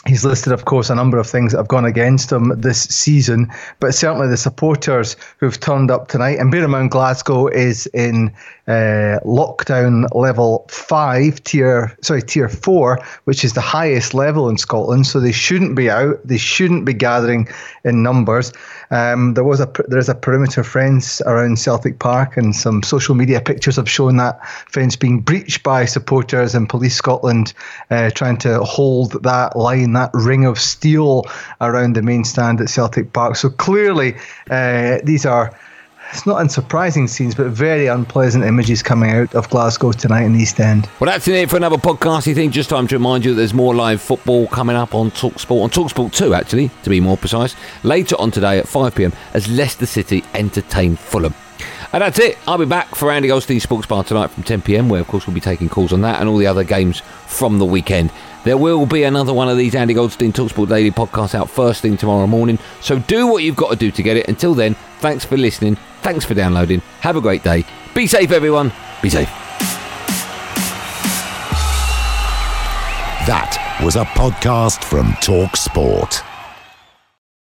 He's 0.08 0.24
listed, 0.24 0.54
of 0.54 0.66
course, 0.66 0.92
a 0.92 0.96
number 0.96 1.18
of 1.18 1.28
things 1.28 1.52
that 1.52 1.58
have 1.58 1.68
gone 1.68 1.86
against 1.86 2.32
him 2.32 2.54
this 2.56 2.84
season, 2.84 3.52
but 3.80 3.96
certainly 3.96 4.28
the 4.28 4.38
supporters 4.38 5.16
who've 5.40 5.60
turned 5.60 5.90
up 5.90 6.10
tonight. 6.10 6.38
And 6.38 6.52
bear 6.52 6.64
in 6.64 6.70
mind, 6.70 6.91
Glasgow 6.91 7.48
is 7.48 7.88
in 7.88 8.32
uh, 8.68 9.20
lockdown 9.26 10.08
level 10.13 10.65
five, 10.70 11.44
tier 11.44 11.98
sorry, 12.02 12.22
tier 12.22 12.50
four, 12.50 13.00
which 13.24 13.44
is 13.44 13.54
the 13.54 13.62
highest 13.62 14.13
level 14.13 14.50
in 14.50 14.58
Scotland. 14.58 15.08
So 15.08 15.20
they 15.20 15.32
shouldn't 15.32 15.76
be 15.76 15.89
out. 15.89 16.20
They 16.24 16.38
shouldn't 16.38 16.86
be 16.86 16.94
gathering 16.94 17.48
in 17.84 18.04
numbers. 18.04 18.54
Um, 18.91 19.34
there 19.34 19.44
was 19.44 19.60
a 19.60 19.72
there's 19.88 20.10
a 20.10 20.15
perimeter 20.15 20.63
fence 20.63 21.22
around 21.22 21.60
Celtic 21.60 22.00
Park, 22.00 22.38
and 22.38 22.56
some 22.56 22.84
social 22.84 23.15
media 23.15 23.41
pictures 23.41 23.76
have 23.76 23.89
shown 23.89 24.18
that 24.18 24.46
fence 24.70 24.96
being 24.96 25.22
breached 25.22 25.63
by 25.63 25.86
supporters 25.86 26.56
and 26.56 26.70
Police 26.70 26.96
Scotland 26.96 27.54
uh, 27.89 28.10
trying 28.12 28.38
to 28.38 28.63
hold 28.63 29.24
that 29.24 29.56
line, 29.56 29.94
that 29.95 30.12
ring 30.13 30.45
of 30.45 30.60
steel 30.60 31.25
around 31.62 31.95
the 31.95 32.01
main 32.01 32.23
stand 32.23 32.62
at 32.62 32.69
Celtic 32.69 33.13
Park. 33.13 33.36
So 33.36 33.49
clearly, 33.49 34.15
uh, 34.49 34.99
these 35.03 35.25
are. 35.25 35.58
It's 36.12 36.25
not 36.25 36.38
unsurprising 36.38 37.10
scenes, 37.10 37.34
but 37.34 37.47
very 37.47 37.88
unpleasant 37.88 38.45
images 38.45 38.84
coming 38.84 39.10
out 39.10 39.34
of 39.34 39.49
Glasgow 39.49 39.91
tonight 39.91 40.21
in 40.21 40.34
the 40.34 40.39
East 40.39 40.60
End. 40.60 40.88
Well, 40.99 41.10
that's 41.10 41.27
it 41.27 41.49
for 41.49 41.58
another 41.58 41.77
podcasty 41.77 42.36
thing. 42.36 42.51
Just 42.51 42.69
time 42.69 42.88
to 42.88 42.95
remind 42.95 43.25
you 43.25 43.31
that 43.31 43.38
there's 43.38 43.55
more 43.55 43.73
live 43.73 44.01
football 44.01 44.47
coming 44.47 44.75
up 44.75 44.93
on 44.93 45.10
Talksport, 45.10 45.63
on 45.63 45.69
Talksport 45.71 46.13
2, 46.13 46.36
actually, 46.36 46.69
to 46.84 46.91
be 46.91 47.01
more 47.01 47.17
precise, 47.17 47.55
later 47.84 48.15
on 48.19 48.29
today 48.29 48.60
at 48.60 48.67
5 48.67 48.93
pm 48.93 49.13
as 49.34 49.47
Leicester 49.49 49.88
City 49.88 50.23
entertain 50.36 50.95
Fulham. 50.95 51.34
And 51.91 52.01
that's 52.01 52.19
it. 52.19 52.38
I'll 52.47 52.58
be 52.58 52.65
back 52.65 52.93
for 52.93 53.10
Andy 53.10 53.29
Goldstein's 53.29 53.63
Sports 53.63 53.88
Bar 53.88 54.03
tonight 54.03 54.27
from 54.27 54.43
10 54.43 54.62
pm, 54.62 54.89
where, 54.89 54.99
of 54.99 55.08
course, 55.08 55.25
we'll 55.25 55.34
be 55.34 55.39
taking 55.39 55.69
calls 55.69 55.93
on 55.93 56.01
that 56.01 56.19
and 56.19 56.27
all 56.27 56.38
the 56.38 56.47
other 56.47 56.63
games 56.63 57.01
from 57.25 57.58
the 57.58 57.65
weekend. 57.65 58.12
There 58.45 58.58
will 58.58 58.86
be 58.86 59.01
another 59.03 59.34
one 59.34 59.49
of 59.49 59.58
these 59.58 59.73
Andy 59.73 59.95
Goldstein 59.95 60.31
Talksport 60.31 60.69
Daily 60.69 60.91
podcasts 60.91 61.34
out 61.34 61.49
first 61.49 61.81
thing 61.81 61.97
tomorrow 61.97 62.27
morning. 62.27 62.60
So 62.79 62.99
do 62.99 63.25
what 63.25 63.41
you've 63.41 63.55
got 63.55 63.71
to 63.71 63.75
do 63.75 63.89
to 63.89 64.03
get 64.03 64.17
it. 64.17 64.27
Until 64.27 64.53
then, 64.53 64.75
thanks 64.99 65.25
for 65.25 65.36
listening. 65.36 65.77
Thanks 66.03 66.25
for 66.25 66.36
downloading. 66.36 66.81
Have 67.01 67.15
a 67.15 67.21
great 67.21 67.43
day. 67.43 67.65
Be 67.95 68.05
safe, 68.05 68.29
everyone. 68.31 68.71
Be 69.01 69.10
safe. 69.10 69.29
That 73.25 73.79
was 73.84 73.95
a 73.95 74.03
podcast 74.03 74.84
from 74.84 75.13
Talk 75.21 75.58
Sport. 75.58 76.21